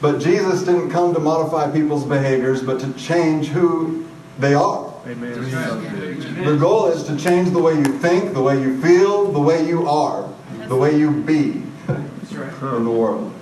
But 0.00 0.20
Jesus 0.20 0.62
didn't 0.62 0.90
come 0.90 1.12
to 1.14 1.20
modify 1.20 1.70
people's 1.70 2.04
behaviors, 2.04 2.62
but 2.62 2.80
to 2.80 2.92
change 2.94 3.48
who 3.48 4.06
they 4.38 4.54
are. 4.54 4.94
Amen. 5.06 6.44
The 6.44 6.56
goal 6.56 6.86
is 6.86 7.02
to 7.04 7.16
change 7.16 7.50
the 7.50 7.58
way 7.58 7.74
you 7.74 7.98
think, 7.98 8.34
the 8.34 8.42
way 8.42 8.60
you 8.60 8.80
feel, 8.80 9.32
the 9.32 9.40
way 9.40 9.66
you 9.66 9.88
are, 9.88 10.28
the 10.66 10.76
way 10.76 10.96
you 10.96 11.10
be 11.10 11.62
in 11.88 12.84
the 12.84 12.90
world. 12.90 13.32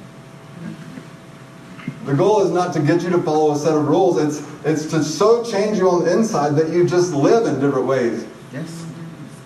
The 2.05 2.14
goal 2.14 2.42
is 2.42 2.53
not 2.53 2.73
to 2.75 2.81
get 2.81 3.03
you 3.03 3.11
to 3.11 3.21
follow 3.23 3.53
a 3.53 3.59
set 3.59 3.75
of 3.75 3.88
rules. 3.88 4.16
It's, 4.19 4.49
it's 4.64 4.87
to 4.92 5.03
so 5.03 5.42
change 5.42 5.79
you 5.79 5.90
on 5.90 6.05
the 6.05 6.12
inside 6.12 6.51
that 6.51 6.69
you 6.69 6.87
just 6.87 7.12
live 7.12 7.47
in 7.47 7.61
different 7.61 7.87
ways. 7.87 8.25
Yes. 8.57 8.87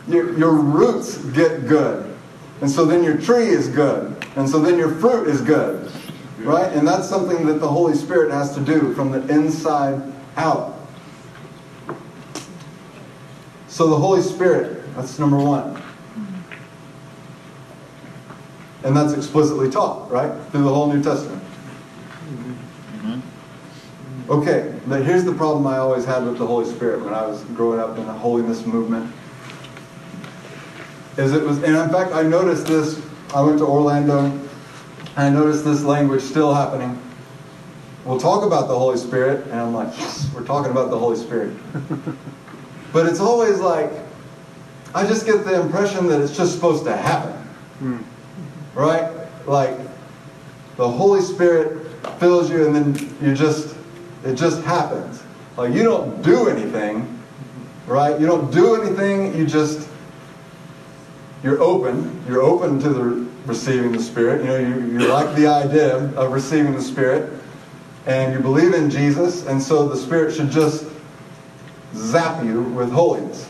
your, 0.07 0.38
your 0.38 0.53
roots 0.53 1.18
get 1.33 1.66
good. 1.66 2.16
And 2.61 2.70
so 2.70 2.85
then 2.85 3.03
your 3.03 3.16
tree 3.16 3.49
is 3.49 3.68
good. 3.68 4.16
And 4.37 4.49
so 4.49 4.61
then 4.61 4.79
your 4.79 4.94
fruit 4.94 5.27
is 5.27 5.40
good. 5.40 5.90
Right? 6.38 6.73
And 6.73 6.87
that's 6.87 7.09
something 7.09 7.46
that 7.46 7.61
the 7.61 7.68
Holy 7.68 7.94
Spirit 7.94 8.31
has 8.31 8.55
to 8.55 8.61
do 8.61 8.94
from 8.94 9.11
the 9.11 9.27
inside 9.29 10.01
out. 10.37 10.77
So 13.68 13.88
the 13.88 13.96
Holy 13.96 14.23
Spirit, 14.23 14.83
that's 14.94 15.18
number 15.18 15.38
one. 15.38 15.83
And 18.85 18.96
that's 18.96 19.12
explicitly 19.12 19.70
taught, 19.70 20.11
right? 20.11 20.33
Through 20.51 20.64
the 20.64 20.73
whole 20.73 20.90
New 20.90 21.03
Testament. 21.03 21.42
Okay, 24.31 24.73
but 24.87 25.05
here's 25.05 25.25
the 25.25 25.33
problem 25.33 25.66
I 25.66 25.79
always 25.79 26.05
had 26.05 26.25
with 26.25 26.38
the 26.38 26.47
Holy 26.47 26.64
Spirit 26.64 27.05
when 27.05 27.12
I 27.12 27.27
was 27.27 27.43
growing 27.47 27.81
up 27.81 27.99
in 27.99 28.07
the 28.07 28.12
holiness 28.12 28.64
movement. 28.64 29.12
Is 31.16 31.33
it 31.33 31.43
was, 31.43 31.57
and 31.64 31.77
in 31.77 31.88
fact, 31.90 32.12
I 32.12 32.23
noticed 32.23 32.66
this. 32.66 33.05
I 33.35 33.43
went 33.43 33.59
to 33.59 33.66
Orlando, 33.66 34.27
and 34.27 34.49
I 35.16 35.31
noticed 35.31 35.64
this 35.64 35.83
language 35.83 36.23
still 36.23 36.55
happening. 36.55 36.97
We'll 38.05 38.21
talk 38.21 38.45
about 38.45 38.69
the 38.69 38.79
Holy 38.79 38.99
Spirit, 38.99 39.47
and 39.49 39.55
I'm 39.55 39.75
like, 39.75 39.99
yes, 39.99 40.31
we're 40.33 40.47
talking 40.47 40.71
about 40.71 40.90
the 40.90 40.99
Holy 40.99 41.16
Spirit. 41.16 41.57
but 42.93 43.07
it's 43.07 43.21
always 43.21 43.59
like, 43.59 43.90
I 44.95 45.09
just 45.09 45.27
get 45.27 45.45
the 45.45 45.61
impression 45.61 46.07
that 46.07 46.21
it's 46.21 46.37
just 46.37 46.55
supposed 46.55 46.85
to 46.85 46.97
happen. 46.97 47.33
Hmm. 47.81 47.99
Right? 48.75 49.12
Like, 49.47 49.77
the 50.77 50.88
Holy 50.88 51.21
Spirit 51.21 51.85
fills 52.21 52.49
you, 52.49 52.64
and 52.64 52.77
then 52.77 53.16
you 53.21 53.35
just, 53.35 53.75
it 54.24 54.35
just 54.35 54.62
happens. 54.62 55.22
Like, 55.56 55.74
you 55.74 55.83
don't 55.83 56.22
do 56.22 56.48
anything, 56.48 57.18
right? 57.87 58.18
You 58.20 58.26
don't 58.26 58.52
do 58.52 58.80
anything, 58.80 59.37
you 59.37 59.46
just, 59.46 59.88
you're 61.42 61.61
open. 61.61 62.22
You're 62.28 62.42
open 62.42 62.78
to 62.80 62.88
the 62.88 63.26
receiving 63.46 63.92
the 63.92 64.02
Spirit. 64.02 64.42
You 64.42 64.46
know, 64.48 64.59
you, 64.59 64.92
you 64.92 64.98
like 65.09 65.35
the 65.37 65.46
idea 65.46 65.96
of 65.96 66.33
receiving 66.33 66.74
the 66.74 66.83
Spirit, 66.83 67.33
and 68.06 68.33
you 68.33 68.40
believe 68.40 68.74
in 68.74 68.90
Jesus, 68.90 69.46
and 69.46 69.61
so 69.61 69.88
the 69.88 69.96
Spirit 69.96 70.35
should 70.35 70.50
just 70.50 70.87
zap 71.94 72.44
you 72.44 72.62
with 72.62 72.90
holiness. 72.92 73.50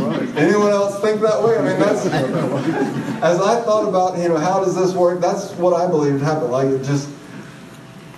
Right. 0.00 0.28
Anyone 0.36 0.70
else 0.70 1.00
think 1.00 1.20
that 1.20 1.42
way? 1.42 1.58
I 1.58 1.62
mean, 1.62 1.78
that's 1.78 2.06
as 2.06 3.40
I 3.40 3.60
thought 3.62 3.86
about, 3.88 4.16
you 4.18 4.28
know, 4.28 4.38
how 4.38 4.64
does 4.64 4.74
this 4.74 4.94
work? 4.94 5.20
That's 5.20 5.50
what 5.52 5.74
I 5.74 5.86
believed 5.86 6.22
happened. 6.22 6.52
Like 6.52 6.68
it 6.68 6.82
just, 6.84 7.10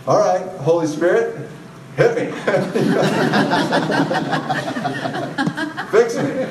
all 0.07 0.19
right, 0.19 0.47
Holy 0.59 0.87
Spirit, 0.87 1.49
hit 1.97 2.17
me, 2.17 2.31
fix 5.91 6.17
me. 6.17 6.47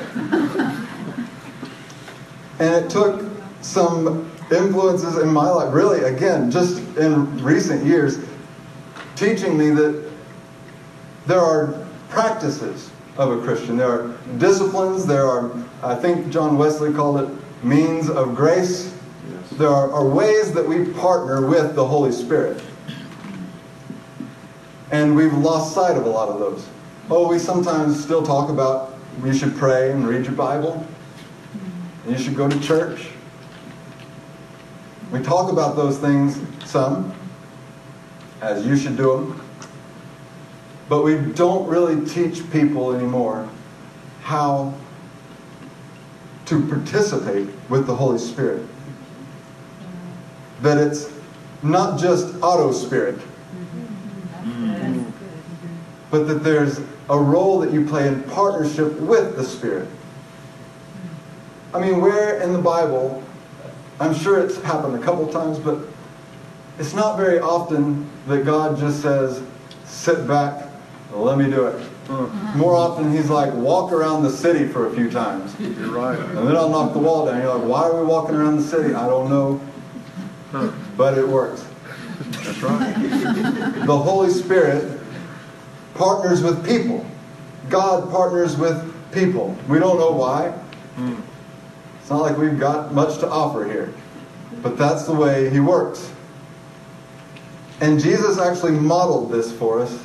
And 2.58 2.84
it 2.84 2.90
took 2.90 3.24
some 3.62 4.30
influences 4.50 5.16
in 5.18 5.32
my 5.32 5.48
life, 5.48 5.72
really, 5.72 6.02
again, 6.04 6.50
just 6.50 6.78
in 6.96 7.42
recent 7.42 7.86
years, 7.86 8.18
teaching 9.16 9.56
me 9.56 9.70
that 9.70 10.10
there 11.26 11.40
are 11.40 11.86
practices 12.08 12.91
of 13.16 13.38
a 13.38 13.42
Christian. 13.42 13.76
There 13.76 13.90
are 13.90 14.16
disciplines. 14.38 15.06
There 15.06 15.26
are, 15.26 15.52
I 15.82 15.94
think 15.94 16.30
John 16.30 16.56
Wesley 16.56 16.92
called 16.92 17.20
it 17.20 17.64
means 17.64 18.08
of 18.08 18.34
grace. 18.34 18.94
Yes. 19.30 19.50
There 19.58 19.68
are, 19.68 19.92
are 19.92 20.06
ways 20.06 20.52
that 20.52 20.66
we 20.66 20.86
partner 20.92 21.46
with 21.46 21.74
the 21.74 21.86
Holy 21.86 22.12
Spirit. 22.12 22.62
And 24.90 25.16
we've 25.16 25.32
lost 25.32 25.74
sight 25.74 25.96
of 25.96 26.06
a 26.06 26.08
lot 26.08 26.28
of 26.28 26.38
those. 26.38 26.68
Oh, 27.10 27.28
we 27.28 27.38
sometimes 27.38 28.02
still 28.02 28.22
talk 28.22 28.50
about 28.50 28.94
you 29.24 29.34
should 29.34 29.56
pray 29.56 29.92
and 29.92 30.06
read 30.06 30.24
your 30.24 30.34
Bible. 30.34 30.86
And 32.04 32.18
you 32.18 32.22
should 32.22 32.36
go 32.36 32.48
to 32.48 32.60
church. 32.60 33.08
We 35.10 35.20
talk 35.20 35.52
about 35.52 35.76
those 35.76 35.98
things 35.98 36.40
some, 36.64 37.14
as 38.40 38.66
you 38.66 38.76
should 38.76 38.96
do 38.96 39.12
them. 39.12 39.41
But 40.92 41.04
we 41.04 41.16
don't 41.16 41.66
really 41.68 42.04
teach 42.04 42.50
people 42.50 42.94
anymore 42.94 43.48
how 44.20 44.74
to 46.44 46.66
participate 46.66 47.48
with 47.70 47.86
the 47.86 47.96
Holy 47.96 48.18
Spirit. 48.18 48.66
That 50.60 50.76
it's 50.76 51.10
not 51.62 51.98
just 51.98 52.34
auto 52.42 52.72
spirit, 52.72 53.18
but 56.10 56.28
that 56.28 56.44
there's 56.44 56.82
a 57.08 57.18
role 57.18 57.58
that 57.60 57.72
you 57.72 57.86
play 57.86 58.06
in 58.06 58.22
partnership 58.24 58.92
with 59.00 59.34
the 59.36 59.44
Spirit. 59.44 59.88
I 61.72 61.80
mean, 61.80 62.02
where 62.02 62.38
in 62.42 62.52
the 62.52 62.60
Bible, 62.60 63.22
I'm 63.98 64.14
sure 64.14 64.44
it's 64.44 64.60
happened 64.60 64.96
a 64.96 65.02
couple 65.02 65.26
times, 65.28 65.58
but 65.58 65.86
it's 66.78 66.92
not 66.92 67.16
very 67.16 67.38
often 67.40 68.10
that 68.26 68.44
God 68.44 68.78
just 68.78 69.00
says, 69.00 69.42
sit 69.86 70.28
back, 70.28 70.68
let 71.20 71.38
me 71.38 71.44
do 71.50 71.66
it. 71.66 71.76
Mm. 72.06 72.24
Uh-huh. 72.24 72.58
More 72.58 72.74
often, 72.74 73.12
He's 73.12 73.30
like, 73.30 73.52
walk 73.54 73.92
around 73.92 74.22
the 74.22 74.30
city 74.30 74.66
for 74.66 74.88
a 74.88 74.94
few 74.94 75.10
times. 75.10 75.58
You're 75.60 75.90
right. 75.90 76.18
And 76.18 76.46
then 76.48 76.56
I'll 76.56 76.68
knock 76.68 76.92
the 76.92 76.98
wall 76.98 77.26
down. 77.26 77.40
You're 77.40 77.54
like, 77.54 77.68
why 77.68 77.82
are 77.82 78.00
we 78.00 78.06
walking 78.06 78.34
around 78.34 78.56
the 78.56 78.62
city? 78.62 78.94
I 78.94 79.06
don't 79.06 79.28
know, 79.28 79.60
but 80.96 81.18
it 81.18 81.26
works. 81.26 81.66
That's 82.30 82.62
right. 82.62 82.94
The 83.86 83.98
Holy 83.98 84.30
Spirit 84.30 85.00
partners 85.94 86.42
with 86.42 86.64
people. 86.64 87.04
God 87.68 88.10
partners 88.10 88.56
with 88.56 88.92
people. 89.12 89.56
We 89.68 89.78
don't 89.78 89.98
know 89.98 90.12
why. 90.12 90.50
Hmm. 90.96 91.20
It's 92.00 92.10
not 92.10 92.22
like 92.22 92.36
we've 92.36 92.58
got 92.58 92.92
much 92.92 93.18
to 93.18 93.28
offer 93.28 93.64
here. 93.64 93.92
But 94.62 94.76
that's 94.76 95.04
the 95.04 95.14
way 95.14 95.50
He 95.50 95.60
works. 95.60 96.12
And 97.80 98.00
Jesus 98.00 98.38
actually 98.38 98.72
modeled 98.72 99.32
this 99.32 99.52
for 99.52 99.80
us. 99.80 100.04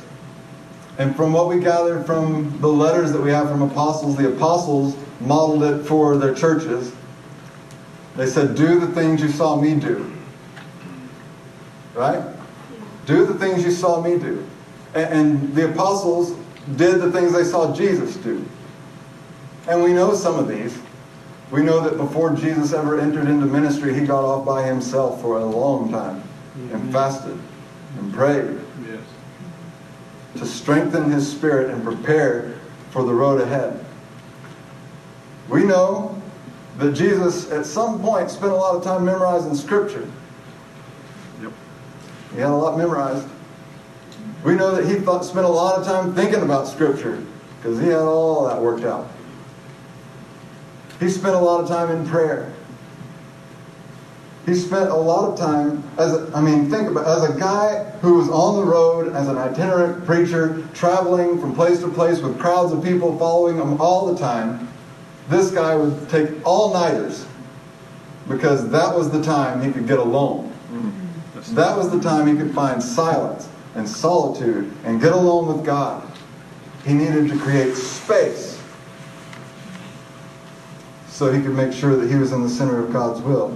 And 0.98 1.14
from 1.14 1.32
what 1.32 1.48
we 1.48 1.60
gathered 1.60 2.04
from 2.04 2.60
the 2.60 2.68
letters 2.68 3.12
that 3.12 3.22
we 3.22 3.30
have 3.30 3.48
from 3.48 3.62
apostles, 3.62 4.16
the 4.16 4.34
apostles 4.34 4.96
modeled 5.20 5.62
it 5.62 5.84
for 5.84 6.16
their 6.16 6.34
churches. 6.34 6.92
They 8.16 8.26
said, 8.26 8.56
Do 8.56 8.80
the 8.80 8.88
things 8.88 9.22
you 9.22 9.28
saw 9.28 9.60
me 9.60 9.74
do. 9.74 10.12
Right? 11.94 12.22
Do 13.06 13.24
the 13.24 13.34
things 13.34 13.64
you 13.64 13.70
saw 13.70 14.02
me 14.02 14.18
do. 14.18 14.44
And, 14.94 15.12
and 15.12 15.54
the 15.54 15.70
apostles 15.70 16.36
did 16.76 17.00
the 17.00 17.10
things 17.12 17.32
they 17.32 17.44
saw 17.44 17.74
Jesus 17.74 18.16
do. 18.16 18.44
And 19.68 19.82
we 19.82 19.92
know 19.92 20.14
some 20.14 20.38
of 20.38 20.48
these. 20.48 20.78
We 21.50 21.62
know 21.62 21.80
that 21.80 21.96
before 21.96 22.34
Jesus 22.34 22.72
ever 22.72 23.00
entered 23.00 23.26
into 23.26 23.46
ministry, 23.46 23.94
he 23.94 24.04
got 24.04 24.24
off 24.24 24.44
by 24.44 24.66
himself 24.66 25.20
for 25.22 25.38
a 25.38 25.44
long 25.44 25.90
time 25.90 26.22
and 26.54 26.70
mm-hmm. 26.70 26.90
fasted 26.90 27.38
and 27.98 28.12
prayed 28.12 28.58
Yes. 28.86 29.00
To 30.38 30.46
strengthen 30.46 31.10
his 31.10 31.30
spirit 31.30 31.70
and 31.70 31.82
prepare 31.82 32.54
for 32.90 33.04
the 33.04 33.12
road 33.12 33.40
ahead. 33.40 33.84
We 35.48 35.64
know 35.64 36.20
that 36.78 36.92
Jesus 36.92 37.50
at 37.50 37.66
some 37.66 38.00
point 38.00 38.30
spent 38.30 38.52
a 38.52 38.56
lot 38.56 38.76
of 38.76 38.84
time 38.84 39.04
memorizing 39.04 39.54
scripture. 39.54 40.08
Yep. 41.42 41.52
He 42.34 42.40
had 42.40 42.50
a 42.50 42.56
lot 42.56 42.78
memorized. 42.78 43.26
We 44.44 44.54
know 44.54 44.74
that 44.76 44.86
he 44.86 45.00
thought, 45.00 45.24
spent 45.24 45.46
a 45.46 45.48
lot 45.48 45.78
of 45.78 45.86
time 45.86 46.14
thinking 46.14 46.42
about 46.42 46.68
scripture 46.68 47.24
because 47.56 47.80
he 47.80 47.86
had 47.86 47.98
all 47.98 48.46
that 48.46 48.60
worked 48.60 48.84
out. 48.84 49.08
He 51.00 51.08
spent 51.08 51.34
a 51.34 51.38
lot 51.38 51.60
of 51.60 51.68
time 51.68 51.90
in 51.90 52.06
prayer. 52.06 52.52
He 54.48 54.54
spent 54.54 54.88
a 54.88 54.96
lot 54.96 55.30
of 55.30 55.38
time 55.38 55.82
as 55.98 56.14
a, 56.14 56.30
I 56.34 56.40
mean, 56.40 56.70
think 56.70 56.88
about 56.88 57.06
as 57.06 57.28
a 57.28 57.38
guy 57.38 57.84
who 58.00 58.14
was 58.14 58.30
on 58.30 58.56
the 58.56 58.64
road 58.64 59.14
as 59.14 59.28
an 59.28 59.36
itinerant 59.36 60.06
preacher, 60.06 60.66
traveling 60.72 61.38
from 61.38 61.54
place 61.54 61.80
to 61.80 61.88
place 61.88 62.20
with 62.20 62.38
crowds 62.38 62.72
of 62.72 62.82
people 62.82 63.18
following 63.18 63.56
him 63.58 63.78
all 63.78 64.10
the 64.10 64.18
time. 64.18 64.66
This 65.28 65.50
guy 65.50 65.76
would 65.76 66.08
take 66.08 66.30
all 66.46 66.72
nighters 66.72 67.26
because 68.26 68.70
that 68.70 68.96
was 68.96 69.10
the 69.10 69.22
time 69.22 69.60
he 69.60 69.70
could 69.70 69.86
get 69.86 69.98
alone. 69.98 70.50
That's 71.34 71.50
That 71.50 71.76
was 71.76 71.90
the 71.90 72.00
time 72.00 72.26
he 72.26 72.34
could 72.34 72.54
find 72.54 72.82
silence 72.82 73.50
and 73.74 73.86
solitude 73.86 74.72
and 74.84 74.98
get 74.98 75.12
alone 75.12 75.54
with 75.54 75.66
God. 75.66 76.10
He 76.86 76.94
needed 76.94 77.28
to 77.28 77.38
create 77.38 77.76
space 77.76 78.58
so 81.06 81.30
he 81.30 81.42
could 81.42 81.54
make 81.54 81.74
sure 81.74 81.96
that 81.96 82.08
he 82.08 82.16
was 82.16 82.32
in 82.32 82.42
the 82.42 82.48
center 82.48 82.82
of 82.82 82.90
God's 82.90 83.20
will. 83.20 83.54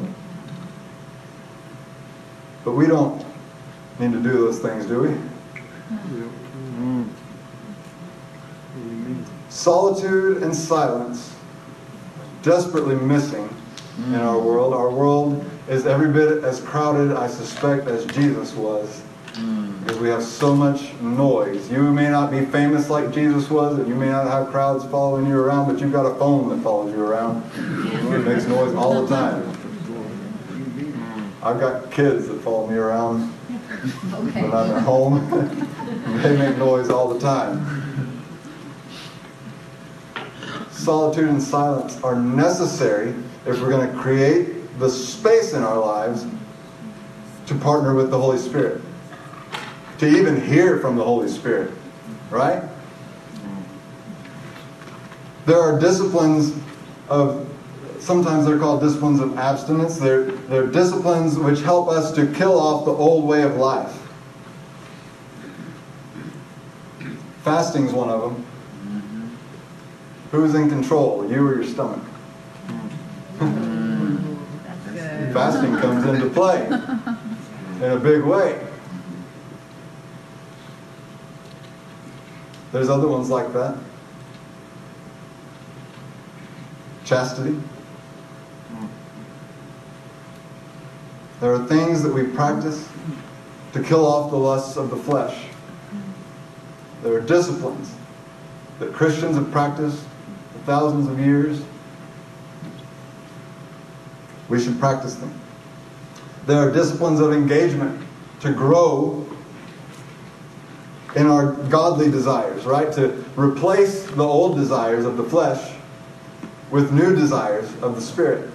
But 2.65 2.73
we 2.73 2.87
don't 2.87 3.25
need 3.99 4.13
to 4.13 4.21
do 4.21 4.33
those 4.33 4.59
things, 4.61 4.87
do 4.87 5.01
we? 5.01 5.09
Mm. 6.79 7.09
Solitude 9.49 10.43
and 10.43 10.55
silence 10.55 11.35
desperately 12.43 12.97
missing 12.97 13.49
in 14.09 14.17
our 14.17 14.39
world. 14.39 14.73
Our 14.75 14.91
world 14.91 15.45
is 15.69 15.87
every 15.87 16.13
bit 16.13 16.45
as 16.45 16.61
crowded, 16.61 17.17
I 17.17 17.27
suspect, 17.29 17.87
as 17.87 18.05
Jesus 18.07 18.55
was 18.55 19.03
Because 19.81 19.99
we 19.99 20.09
have 20.09 20.23
so 20.23 20.55
much 20.55 20.93
noise. 21.01 21.71
You 21.71 21.83
may 21.93 22.09
not 22.09 22.31
be 22.31 22.45
famous 22.47 22.91
like 22.91 23.13
Jesus 23.13 23.49
was, 23.51 23.79
and 23.79 23.89
you 23.89 23.95
may 23.95 24.09
not 24.09 24.27
have 24.27 24.49
crowds 24.49 24.85
following 24.85 25.27
you 25.27 25.39
around, 25.39 25.73
but 25.73 25.81
you've 25.81 25.93
got 25.93 26.05
a 26.05 26.15
phone 26.17 26.49
that 26.51 26.63
follows 26.63 26.93
you 26.93 27.03
around. 27.03 27.43
It 28.13 28.27
makes 28.27 28.47
noise 28.47 28.75
all 28.75 29.07
the 29.07 29.09
time. 29.09 29.62
I've 31.43 31.59
got 31.59 31.91
kids 31.91 32.29
that 32.29 32.41
follow 32.43 32.67
me 32.69 32.77
around 32.77 33.33
Okay. 34.15 34.43
when 34.43 34.53
I'm 34.53 34.71
at 34.71 34.83
home. 34.83 35.29
they 36.23 36.37
make 36.37 36.57
noise 36.57 36.89
all 36.89 37.09
the 37.13 37.19
time. 37.19 38.23
Solitude 40.71 41.29
and 41.29 41.43
silence 41.43 42.01
are 42.03 42.17
necessary 42.17 43.15
if 43.47 43.61
we're 43.61 43.71
going 43.71 43.91
to 43.91 43.97
create 43.99 44.79
the 44.79 44.89
space 44.89 45.53
in 45.53 45.63
our 45.63 45.79
lives 45.79 46.27
to 47.47 47.55
partner 47.57 47.95
with 47.95 48.11
the 48.11 48.19
Holy 48.19 48.39
Spirit, 48.39 48.81
to 49.99 50.07
even 50.09 50.41
hear 50.41 50.79
from 50.79 50.97
the 50.97 51.05
Holy 51.05 51.29
Spirit, 51.29 51.71
right? 52.31 52.63
There 55.47 55.61
are 55.61 55.79
disciplines 55.79 56.57
of, 57.09 57.49
sometimes 58.03 58.47
they're 58.47 58.59
called 58.59 58.81
disciplines 58.81 59.21
of 59.21 59.39
abstinence. 59.39 59.97
They're, 59.97 60.25
they're 60.25 60.67
disciplines 60.67 61.39
which 61.39 61.61
help 61.61 61.89
us 61.89 62.13
to 62.13 62.27
kill 62.33 62.59
off 62.59 62.85
the 62.85 62.93
old 62.93 63.25
way 63.25 63.43
of 63.43 63.57
life. 63.57 63.97
Fasting 67.45 67.87
is 67.87 67.93
one 67.93 68.09
of 68.09 68.21
them. 68.21 69.39
Who's 70.31 70.55
in 70.55 70.69
control, 70.69 71.31
you 71.31 71.47
or 71.47 71.57
your 71.57 71.65
stomach? 71.65 72.05
Fasting 75.33 75.77
comes 75.79 76.05
into 76.07 76.29
play 76.31 76.67
in 76.67 77.93
a 77.93 77.99
big 77.99 78.23
way. 78.23 78.65
There's 82.71 82.89
other 82.89 83.09
ones 83.09 83.29
like 83.29 83.53
that. 83.53 83.77
Chastity. 87.05 87.59
There 91.41 91.53
are 91.53 91.67
things 91.67 92.03
that 92.03 92.13
we 92.13 92.23
practice 92.23 92.89
to 93.73 93.83
kill 93.83 94.07
off 94.07 94.31
the 94.31 94.37
lusts 94.37 94.77
of 94.77 94.91
the 94.91 94.97
flesh. 94.97 95.47
There 97.03 97.15
are 97.15 97.21
disciplines 97.21 97.93
that 98.79 98.93
Christians 98.93 99.35
have 99.35 99.51
practiced 99.51 100.05
for 100.53 100.59
thousands 100.61 101.09
of 101.09 101.19
years. 101.19 101.63
We 104.49 104.63
should 104.63 104.79
practice 104.79 105.15
them. 105.17 105.33
There 106.47 106.59
are 106.59 106.71
disciplines 106.71 107.19
of 107.19 107.33
engagement 107.33 108.07
to 108.41 108.53
grow 108.53 109.27
in 111.17 111.27
our 111.27 111.53
godly 111.53 112.11
desires, 112.11 112.65
right? 112.65 112.93
To 112.93 113.25
replace 113.37 114.05
the 114.07 114.25
old 114.25 114.57
desires 114.57 115.05
of 115.05 115.17
the 115.17 115.25
flesh 115.25 115.75
with 116.71 116.93
new 116.93 117.17
desires 117.17 117.69
of 117.83 117.97
the 117.97 118.01
Spirit. 118.01 118.52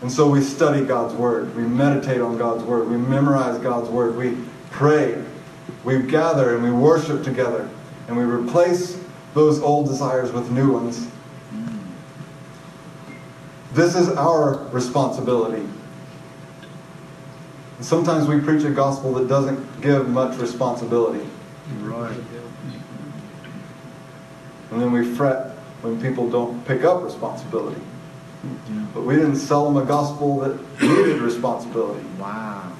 And 0.00 0.10
so 0.12 0.28
we 0.28 0.40
study 0.40 0.84
God's 0.84 1.14
Word. 1.14 1.54
We 1.56 1.62
meditate 1.62 2.20
on 2.20 2.38
God's 2.38 2.62
Word. 2.62 2.88
We 2.88 2.96
memorize 2.96 3.58
God's 3.58 3.88
Word. 3.90 4.16
We 4.16 4.36
pray. 4.70 5.22
We 5.84 6.02
gather 6.02 6.54
and 6.54 6.62
we 6.62 6.70
worship 6.70 7.24
together. 7.24 7.68
And 8.06 8.16
we 8.16 8.24
replace 8.24 9.02
those 9.34 9.60
old 9.60 9.88
desires 9.88 10.32
with 10.32 10.50
new 10.50 10.72
ones. 10.72 11.08
This 13.72 13.94
is 13.94 14.08
our 14.10 14.56
responsibility. 14.68 15.66
And 17.76 17.86
sometimes 17.86 18.26
we 18.26 18.40
preach 18.40 18.64
a 18.64 18.70
gospel 18.70 19.12
that 19.14 19.28
doesn't 19.28 19.82
give 19.82 20.08
much 20.08 20.38
responsibility. 20.38 21.24
Right. 21.80 22.16
And 24.70 24.80
then 24.80 24.92
we 24.92 25.14
fret 25.14 25.50
when 25.82 26.00
people 26.00 26.28
don't 26.30 26.64
pick 26.66 26.84
up 26.84 27.02
responsibility. 27.04 27.80
But 28.94 29.02
we 29.02 29.16
didn't 29.16 29.36
sell 29.36 29.70
them 29.70 29.82
a 29.82 29.86
gospel 29.86 30.40
that 30.40 30.80
needed 30.80 31.20
responsibility. 31.20 32.04
Wow. 32.18 32.72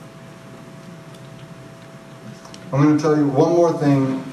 I'm 2.73 2.83
going 2.83 2.97
to 2.97 3.03
tell 3.03 3.17
you 3.17 3.27
one 3.27 3.53
more 3.53 3.73
thing 3.73 4.25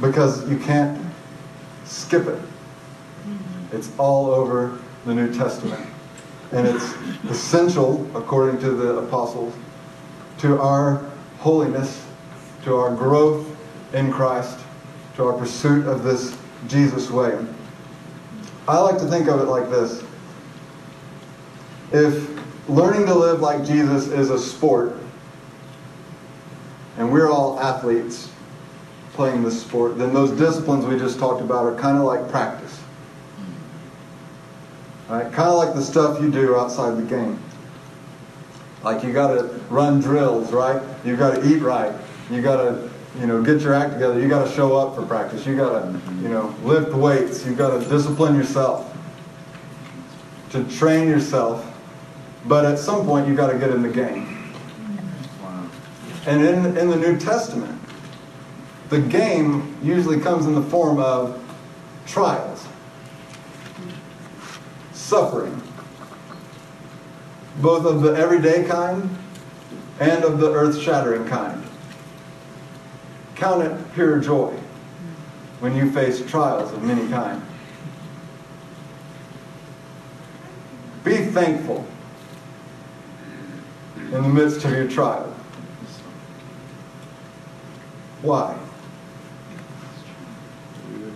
because 0.00 0.48
you 0.48 0.58
can't 0.58 1.00
skip 1.84 2.26
it. 2.26 2.40
It's 3.72 3.90
all 3.98 4.30
over 4.30 4.78
the 5.04 5.14
New 5.14 5.32
Testament. 5.32 5.86
And 6.52 6.66
it's 6.66 6.94
essential, 7.28 8.08
according 8.16 8.60
to 8.60 8.70
the 8.70 8.98
apostles, 8.98 9.54
to 10.38 10.60
our 10.60 11.04
holiness, 11.38 12.06
to 12.64 12.76
our 12.76 12.94
growth 12.94 13.46
in 13.92 14.10
Christ, 14.12 14.58
to 15.16 15.26
our 15.26 15.32
pursuit 15.32 15.86
of 15.86 16.02
this 16.02 16.36
Jesus 16.68 17.10
way. 17.10 17.38
I 18.66 18.78
like 18.78 18.98
to 18.98 19.06
think 19.06 19.28
of 19.28 19.40
it 19.40 19.44
like 19.44 19.68
this. 19.68 20.02
If 21.94 22.68
learning 22.68 23.06
to 23.06 23.14
live 23.14 23.40
like 23.40 23.64
Jesus 23.64 24.08
is 24.08 24.28
a 24.30 24.38
sport, 24.38 24.96
and 26.98 27.12
we're 27.12 27.30
all 27.30 27.60
athletes 27.60 28.30
playing 29.12 29.44
this 29.44 29.60
sport, 29.62 29.96
then 29.96 30.12
those 30.12 30.32
disciplines 30.32 30.84
we 30.86 30.98
just 30.98 31.20
talked 31.20 31.40
about 31.40 31.66
are 31.66 31.76
kind 31.76 31.96
of 31.96 32.02
like 32.02 32.28
practice. 32.28 32.80
Right? 35.08 35.32
Kind 35.32 35.48
of 35.48 35.54
like 35.54 35.74
the 35.74 35.82
stuff 35.82 36.20
you 36.20 36.32
do 36.32 36.56
outside 36.56 36.96
the 36.96 37.02
game. 37.02 37.38
Like 38.82 39.04
you 39.04 39.12
got 39.12 39.28
to 39.28 39.44
run 39.70 40.00
drills, 40.00 40.52
right? 40.52 40.82
You 41.04 41.16
got 41.16 41.36
to 41.36 41.48
eat 41.48 41.62
right. 41.62 41.94
You 42.28 42.42
got 42.42 42.56
to, 42.56 42.90
you 43.20 43.28
know, 43.28 43.40
get 43.40 43.60
your 43.60 43.72
act 43.72 43.92
together. 43.92 44.18
You 44.18 44.28
got 44.28 44.48
to 44.48 44.52
show 44.52 44.76
up 44.76 44.96
for 44.96 45.06
practice. 45.06 45.46
You 45.46 45.54
got 45.54 45.80
to, 45.80 46.00
you 46.20 46.28
know, 46.28 46.52
lift 46.64 46.92
weights. 46.92 47.46
You 47.46 47.54
got 47.54 47.80
to 47.80 47.88
discipline 47.88 48.34
yourself 48.34 48.90
to 50.50 50.64
train 50.64 51.08
yourself. 51.08 51.70
But 52.46 52.66
at 52.66 52.78
some 52.78 53.06
point, 53.06 53.26
you've 53.26 53.36
got 53.36 53.50
to 53.50 53.58
get 53.58 53.70
in 53.70 53.82
the 53.82 53.88
game. 53.88 54.52
And 56.26 56.44
in, 56.44 56.76
in 56.76 56.90
the 56.90 56.96
New 56.96 57.18
Testament, 57.18 57.80
the 58.88 59.00
game 59.00 59.76
usually 59.82 60.20
comes 60.20 60.46
in 60.46 60.54
the 60.54 60.62
form 60.62 60.98
of 60.98 61.42
trials, 62.06 62.66
suffering, 64.92 65.60
both 67.60 67.86
of 67.86 68.02
the 68.02 68.12
everyday 68.12 68.64
kind 68.64 69.08
and 70.00 70.24
of 70.24 70.38
the 70.38 70.52
earth 70.52 70.80
shattering 70.80 71.26
kind. 71.26 71.62
Count 73.36 73.62
it 73.62 73.94
pure 73.94 74.18
joy 74.18 74.54
when 75.60 75.74
you 75.76 75.90
face 75.92 76.24
trials 76.26 76.72
of 76.72 76.82
many 76.82 77.08
kind. 77.08 77.42
Be 81.04 81.16
thankful 81.16 81.86
in 84.14 84.22
the 84.22 84.28
midst 84.28 84.64
of 84.64 84.70
your 84.70 84.86
trial. 84.86 85.28
Why? 88.22 88.56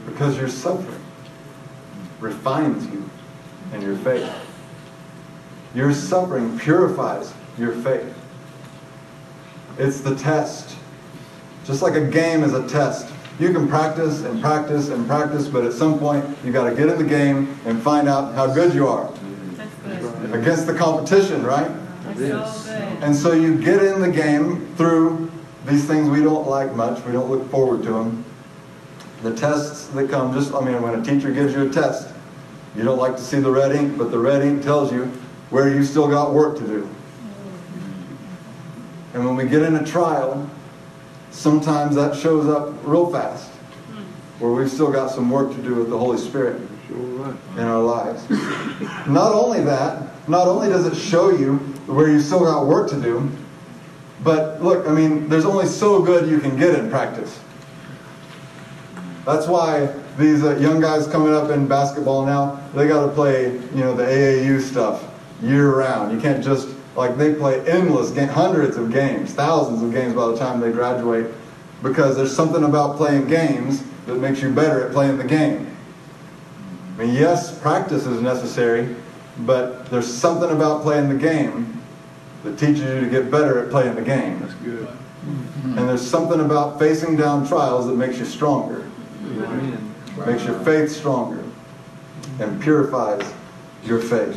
Because 0.04 0.36
your 0.36 0.48
suffering 0.48 1.00
refines 2.18 2.86
you 2.86 3.08
and 3.72 3.82
your 3.84 3.96
faith. 3.98 4.28
Your 5.76 5.92
suffering 5.92 6.58
purifies 6.58 7.32
your 7.56 7.72
faith. 7.72 8.12
It's 9.78 10.00
the 10.00 10.16
test. 10.16 10.76
Just 11.64 11.82
like 11.82 11.94
a 11.94 12.04
game 12.04 12.42
is 12.42 12.52
a 12.52 12.66
test. 12.66 13.12
You 13.38 13.52
can 13.52 13.68
practice 13.68 14.22
and 14.24 14.40
practice 14.40 14.88
and 14.88 15.06
practice, 15.06 15.46
but 15.46 15.64
at 15.64 15.72
some 15.72 16.00
point 16.00 16.24
you 16.44 16.50
got 16.50 16.68
to 16.68 16.74
get 16.74 16.88
in 16.88 16.98
the 16.98 17.04
game 17.04 17.56
and 17.64 17.80
find 17.80 18.08
out 18.08 18.34
how 18.34 18.52
good 18.52 18.74
you 18.74 18.88
are 18.88 19.08
against 20.32 20.66
the 20.66 20.74
competition, 20.74 21.44
right? 21.46 21.70
That's 23.00 23.20
so 23.20 23.30
good. 23.30 23.42
And 23.42 23.60
so 23.60 23.62
you 23.62 23.62
get 23.62 23.82
in 23.82 24.00
the 24.00 24.10
game 24.10 24.74
through 24.76 25.30
these 25.66 25.86
things 25.86 26.08
we 26.08 26.22
don't 26.22 26.46
like 26.46 26.74
much, 26.74 27.04
we 27.04 27.12
don't 27.12 27.30
look 27.30 27.50
forward 27.50 27.82
to 27.84 27.92
them. 27.92 28.24
The 29.22 29.34
tests 29.34 29.88
that 29.88 30.08
come, 30.08 30.32
just, 30.32 30.54
I 30.54 30.60
mean, 30.60 30.80
when 30.80 30.98
a 30.98 31.04
teacher 31.04 31.32
gives 31.32 31.52
you 31.52 31.68
a 31.68 31.70
test, 31.70 32.14
you 32.76 32.84
don't 32.84 32.98
like 32.98 33.16
to 33.16 33.22
see 33.22 33.40
the 33.40 33.50
red 33.50 33.72
ink, 33.72 33.98
but 33.98 34.10
the 34.10 34.18
red 34.18 34.42
ink 34.42 34.62
tells 34.62 34.92
you 34.92 35.06
where 35.50 35.68
you 35.74 35.84
still 35.84 36.08
got 36.08 36.32
work 36.32 36.56
to 36.58 36.66
do. 36.66 36.88
And 39.14 39.24
when 39.24 39.36
we 39.36 39.48
get 39.48 39.62
in 39.62 39.74
a 39.74 39.84
trial, 39.84 40.48
sometimes 41.30 41.96
that 41.96 42.14
shows 42.14 42.46
up 42.46 42.74
real 42.84 43.10
fast, 43.10 43.50
where 44.38 44.52
we've 44.52 44.70
still 44.70 44.92
got 44.92 45.10
some 45.10 45.30
work 45.30 45.50
to 45.54 45.62
do 45.62 45.74
with 45.74 45.90
the 45.90 45.98
Holy 45.98 46.18
Spirit 46.18 46.60
in 46.90 47.64
our 47.64 47.82
lives. 47.82 48.28
Not 49.08 49.32
only 49.32 49.62
that, 49.62 50.28
not 50.28 50.46
only 50.46 50.68
does 50.68 50.86
it 50.86 50.94
show 50.94 51.30
you 51.30 51.74
where 51.88 52.08
you 52.10 52.20
still 52.20 52.40
got 52.40 52.66
work 52.66 52.88
to 52.90 53.00
do, 53.00 53.30
but 54.22 54.62
look, 54.62 54.86
I 54.86 54.92
mean, 54.92 55.28
there's 55.28 55.44
only 55.44 55.66
so 55.66 56.02
good 56.02 56.28
you 56.28 56.38
can 56.38 56.56
get 56.56 56.78
in 56.78 56.90
practice. 56.90 57.40
That's 59.24 59.46
why 59.46 59.92
these 60.16 60.42
uh, 60.42 60.56
young 60.56 60.80
guys 60.80 61.06
coming 61.06 61.32
up 61.32 61.50
in 61.50 61.68
basketball 61.68 62.24
now, 62.26 62.60
they 62.74 62.88
got 62.88 63.06
to 63.06 63.12
play, 63.12 63.52
you 63.52 63.84
know, 63.84 63.94
the 63.94 64.04
AAU 64.04 64.60
stuff 64.60 65.04
year 65.42 65.74
round. 65.74 66.12
You 66.12 66.20
can't 66.20 66.42
just 66.42 66.68
Like 66.96 67.16
they 67.16 67.32
play 67.34 67.60
endless 67.68 68.16
hundreds 68.16 68.76
of 68.76 68.92
games, 68.92 69.32
thousands 69.32 69.82
of 69.82 69.92
games 69.92 70.14
by 70.14 70.26
the 70.26 70.36
time 70.36 70.58
they 70.58 70.72
graduate, 70.72 71.26
because 71.80 72.16
there's 72.16 72.34
something 72.34 72.64
about 72.64 72.96
playing 72.96 73.28
games 73.28 73.84
that 74.06 74.16
makes 74.16 74.42
you 74.42 74.50
better 74.50 74.84
at 74.84 74.92
playing 74.92 75.16
the 75.16 75.24
game. 75.24 75.76
I 76.96 77.04
mean, 77.04 77.14
yes, 77.14 77.56
practice 77.56 78.04
is 78.04 78.20
necessary, 78.20 78.96
but 79.46 79.86
there's 79.90 80.12
something 80.12 80.50
about 80.50 80.82
playing 80.82 81.08
the 81.08 81.14
game 81.14 81.77
that 82.44 82.58
teaches 82.58 82.80
you 82.80 83.00
to 83.00 83.08
get 83.08 83.30
better 83.30 83.58
at 83.58 83.70
playing 83.70 83.94
the 83.94 84.02
game. 84.02 84.40
That's 84.40 84.54
good. 84.54 84.86
Mm-hmm. 84.86 85.78
And 85.78 85.88
there's 85.88 86.06
something 86.06 86.40
about 86.40 86.78
facing 86.78 87.16
down 87.16 87.46
trials 87.46 87.86
that 87.86 87.94
makes 87.94 88.18
you 88.18 88.24
stronger, 88.24 88.88
Amen. 89.24 89.94
makes 90.26 90.44
your 90.44 90.58
faith 90.60 90.90
stronger, 90.90 91.44
and 92.38 92.60
purifies 92.62 93.22
your 93.84 94.00
faith. 94.00 94.36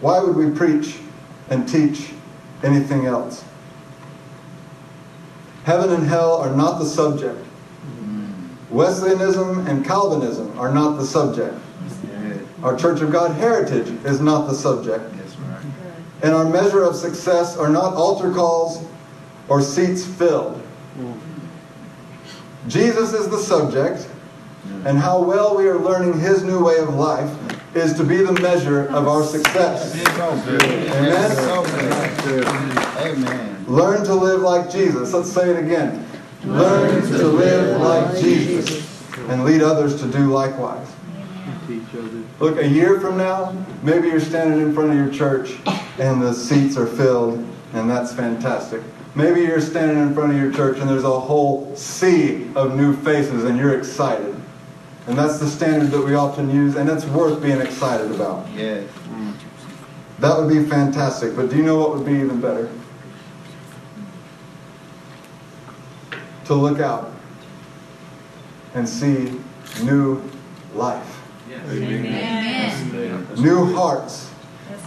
Why 0.00 0.20
would 0.20 0.36
we 0.36 0.50
preach 0.50 0.98
and 1.50 1.68
teach 1.68 2.12
anything 2.62 3.06
else? 3.06 3.44
Heaven 5.64 5.92
and 5.92 6.06
hell 6.06 6.36
are 6.36 6.54
not 6.54 6.78
the 6.78 6.84
subject. 6.84 7.38
Mm-hmm. 7.38 8.74
Wesleyanism 8.74 9.66
and 9.66 9.84
Calvinism 9.84 10.58
are 10.58 10.72
not 10.72 10.96
the 10.96 11.06
subject. 11.06 11.54
Our 12.62 12.76
Church 12.76 13.00
of 13.00 13.10
God 13.10 13.34
heritage 13.36 13.88
is 14.04 14.20
not 14.20 14.46
the 14.48 14.54
subject. 14.54 15.04
And 16.22 16.32
our 16.34 16.44
measure 16.48 16.84
of 16.84 16.94
success 16.94 17.56
are 17.56 17.68
not 17.68 17.94
altar 17.94 18.32
calls 18.32 18.84
or 19.48 19.60
seats 19.60 20.04
filled. 20.06 20.62
Jesus 22.68 23.12
is 23.12 23.28
the 23.28 23.38
subject, 23.38 24.08
and 24.84 24.96
how 24.96 25.20
well 25.20 25.56
we 25.56 25.66
are 25.66 25.78
learning 25.78 26.20
his 26.20 26.44
new 26.44 26.64
way 26.64 26.78
of 26.78 26.94
life 26.94 27.28
is 27.74 27.94
to 27.94 28.04
be 28.04 28.18
the 28.18 28.32
measure 28.34 28.86
of 28.90 29.08
our 29.08 29.24
success. 29.24 29.92
Amen? 30.62 31.30
Amen. 32.98 33.64
Learn 33.66 34.04
to 34.04 34.14
live 34.14 34.42
like 34.42 34.70
Jesus. 34.70 35.12
Let's 35.12 35.32
say 35.32 35.50
it 35.50 35.58
again. 35.58 36.06
Learn 36.44 37.02
to 37.02 37.26
live 37.26 37.80
like 37.80 38.20
Jesus 38.20 38.86
and 39.28 39.44
lead 39.44 39.62
others 39.62 40.00
to 40.02 40.06
do 40.08 40.26
likewise. 40.26 40.86
Teach 41.66 41.82
others. 41.94 42.24
Look, 42.40 42.58
a 42.58 42.66
year 42.66 43.00
from 43.00 43.16
now, 43.16 43.54
maybe 43.82 44.08
you're 44.08 44.20
standing 44.20 44.60
in 44.60 44.74
front 44.74 44.90
of 44.90 44.96
your 44.96 45.10
church 45.10 45.56
and 45.98 46.20
the 46.20 46.32
seats 46.32 46.76
are 46.76 46.86
filled, 46.86 47.38
and 47.72 47.88
that's 47.88 48.12
fantastic. 48.12 48.82
Maybe 49.14 49.42
you're 49.42 49.60
standing 49.60 49.98
in 49.98 50.14
front 50.14 50.32
of 50.32 50.38
your 50.38 50.52
church 50.52 50.78
and 50.78 50.88
there's 50.88 51.04
a 51.04 51.20
whole 51.20 51.74
sea 51.76 52.48
of 52.56 52.74
new 52.76 52.96
faces 52.96 53.44
and 53.44 53.58
you're 53.58 53.78
excited. 53.78 54.34
And 55.06 55.18
that's 55.18 55.38
the 55.38 55.48
standard 55.48 55.90
that 55.90 56.00
we 56.00 56.14
often 56.14 56.48
use, 56.48 56.76
and 56.76 56.88
it's 56.88 57.04
worth 57.06 57.42
being 57.42 57.60
excited 57.60 58.10
about. 58.12 58.48
Yes. 58.54 58.88
That 60.20 60.38
would 60.38 60.48
be 60.48 60.62
fantastic, 60.64 61.34
but 61.34 61.50
do 61.50 61.56
you 61.56 61.64
know 61.64 61.76
what 61.76 61.96
would 61.96 62.06
be 62.06 62.12
even 62.12 62.40
better? 62.40 62.70
To 66.44 66.54
look 66.54 66.78
out 66.78 67.12
and 68.74 68.88
see 68.88 69.40
new 69.82 70.22
life, 70.74 71.21
Amen. 71.68 73.26
new 73.38 73.74
hearts, 73.74 74.30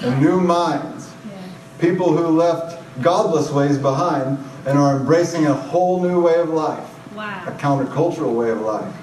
and 0.01 0.22
new 0.22 0.39
minds. 0.39 1.11
People 1.80 2.16
who 2.16 2.28
left 2.28 2.82
godless 3.01 3.51
ways 3.51 3.78
behind 3.78 4.38
and 4.66 4.78
are 4.78 4.97
embracing 4.97 5.45
a 5.45 5.53
whole 5.53 6.01
new 6.01 6.22
way 6.22 6.39
of 6.39 6.49
life, 6.49 6.88
a 7.47 7.51
countercultural 7.51 8.34
way 8.34 8.49
of 8.49 8.61
life. 8.61 8.93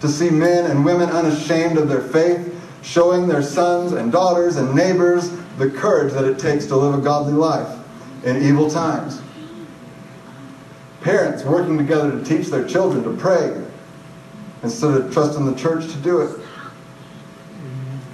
To 0.00 0.08
see 0.08 0.30
men 0.30 0.70
and 0.70 0.84
women 0.84 1.08
unashamed 1.10 1.78
of 1.78 1.88
their 1.88 2.00
faith, 2.00 2.48
showing 2.82 3.28
their 3.28 3.42
sons 3.42 3.92
and 3.92 4.10
daughters 4.10 4.56
and 4.56 4.74
neighbors 4.74 5.30
the 5.58 5.70
courage 5.70 6.12
that 6.12 6.24
it 6.24 6.38
takes 6.38 6.66
to 6.66 6.76
live 6.76 6.98
a 6.98 7.02
godly 7.02 7.32
life 7.32 7.78
in 8.24 8.42
evil 8.42 8.70
times. 8.70 9.20
Parents 11.00 11.44
working 11.44 11.78
together 11.78 12.10
to 12.10 12.24
teach 12.24 12.48
their 12.48 12.66
children 12.66 13.02
to 13.04 13.12
pray 13.16 13.60
instead 14.62 14.94
of 14.94 15.12
trusting 15.12 15.44
the 15.44 15.54
church 15.54 15.90
to 15.92 15.98
do 15.98 16.20
it. 16.20 16.40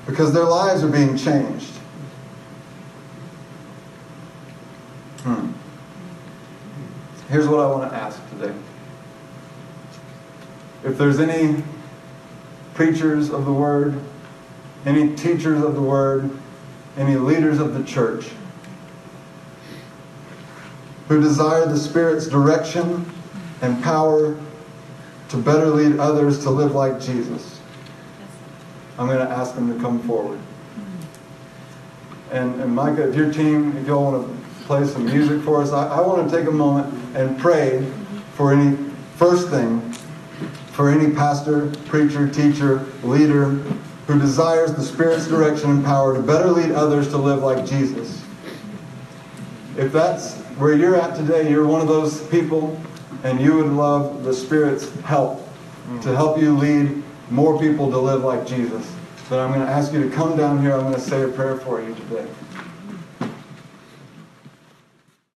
Because 0.07 0.33
their 0.33 0.45
lives 0.45 0.83
are 0.83 0.89
being 0.89 1.17
changed. 1.17 1.75
Hmm. 5.23 5.53
Here's 7.29 7.47
what 7.47 7.61
I 7.61 7.67
want 7.67 7.91
to 7.91 7.97
ask 7.97 8.19
today. 8.31 8.55
If 10.85 10.97
there's 10.97 11.19
any 11.19 11.63
preachers 12.75 13.31
of 13.31 13.45
the 13.45 13.53
word, 13.53 14.01
any 14.87 15.15
teachers 15.15 15.63
of 15.63 15.75
the 15.75 15.83
word, 15.83 16.31
any 16.97 17.17
leaders 17.17 17.59
of 17.59 17.75
the 17.75 17.85
church 17.85 18.31
who 21.09 21.21
desire 21.21 21.67
the 21.67 21.77
Spirit's 21.77 22.27
direction 22.27 23.11
and 23.61 23.83
power 23.83 24.39
to 25.29 25.37
better 25.37 25.67
lead 25.67 25.99
others 25.99 26.43
to 26.45 26.51
live 26.51 26.75
like 26.75 27.01
Jesus, 27.01 27.61
I'm 28.99 29.07
going 29.07 29.19
to 29.19 29.33
ask 29.33 29.55
them 29.55 29.73
to 29.73 29.81
come 29.81 30.01
forward. 30.03 30.39
And, 32.31 32.61
and 32.61 32.75
Micah, 32.75 33.09
if 33.09 33.15
your 33.15 33.33
team, 33.33 33.77
if 33.77 33.87
y'all 33.87 34.13
want 34.13 34.27
to 34.27 34.65
play 34.65 34.87
some 34.87 35.07
music 35.07 35.43
for 35.43 35.63
us, 35.63 35.73
I, 35.73 35.89
I 35.89 36.01
want 36.01 36.29
to 36.29 36.37
take 36.37 36.47
a 36.47 36.53
moment 36.53 36.93
and 37.17 37.39
pray 37.39 37.91
for 38.35 38.53
any, 38.53 38.77
first 39.17 39.49
thing, 39.49 39.81
for 40.73 40.91
any 40.91 41.13
pastor, 41.13 41.73
preacher, 41.87 42.29
teacher, 42.29 42.87
leader 43.03 43.51
who 44.07 44.19
desires 44.19 44.73
the 44.73 44.83
Spirit's 44.83 45.27
direction 45.27 45.71
and 45.71 45.85
power 45.85 46.15
to 46.15 46.23
better 46.23 46.51
lead 46.51 46.71
others 46.71 47.09
to 47.09 47.17
live 47.17 47.43
like 47.43 47.67
Jesus. 47.67 48.25
If 49.77 49.93
that's 49.93 50.37
where 50.57 50.75
you're 50.75 50.97
at 50.97 51.17
today, 51.17 51.51
you're 51.51 51.67
one 51.67 51.81
of 51.81 51.89
those 51.89 52.23
people, 52.29 52.81
and 53.25 53.41
you 53.41 53.55
would 53.55 53.73
love 53.73 54.25
the 54.25 54.33
Spirit's 54.33 54.93
help 55.01 55.47
to 56.03 56.15
help 56.15 56.39
you 56.39 56.57
lead 56.57 57.03
more 57.31 57.59
people 57.59 57.91
to 57.91 57.99
live 57.99 58.23
like 58.23 58.47
Jesus, 58.47 58.91
then 59.29 59.41
I'm 59.41 59.53
going 59.53 59.65
to 59.65 59.73
ask 59.73 59.93
you 59.93 60.09
to 60.09 60.15
come 60.15 60.37
down 60.37 60.61
here. 60.63 60.73
I'm 60.73 60.83
going 60.83 60.95
to 60.95 61.01
say 61.01 61.23
a 61.23 61.29
prayer 61.29 61.57
for 61.57 61.83
you 61.83 61.95
today. 61.95 62.27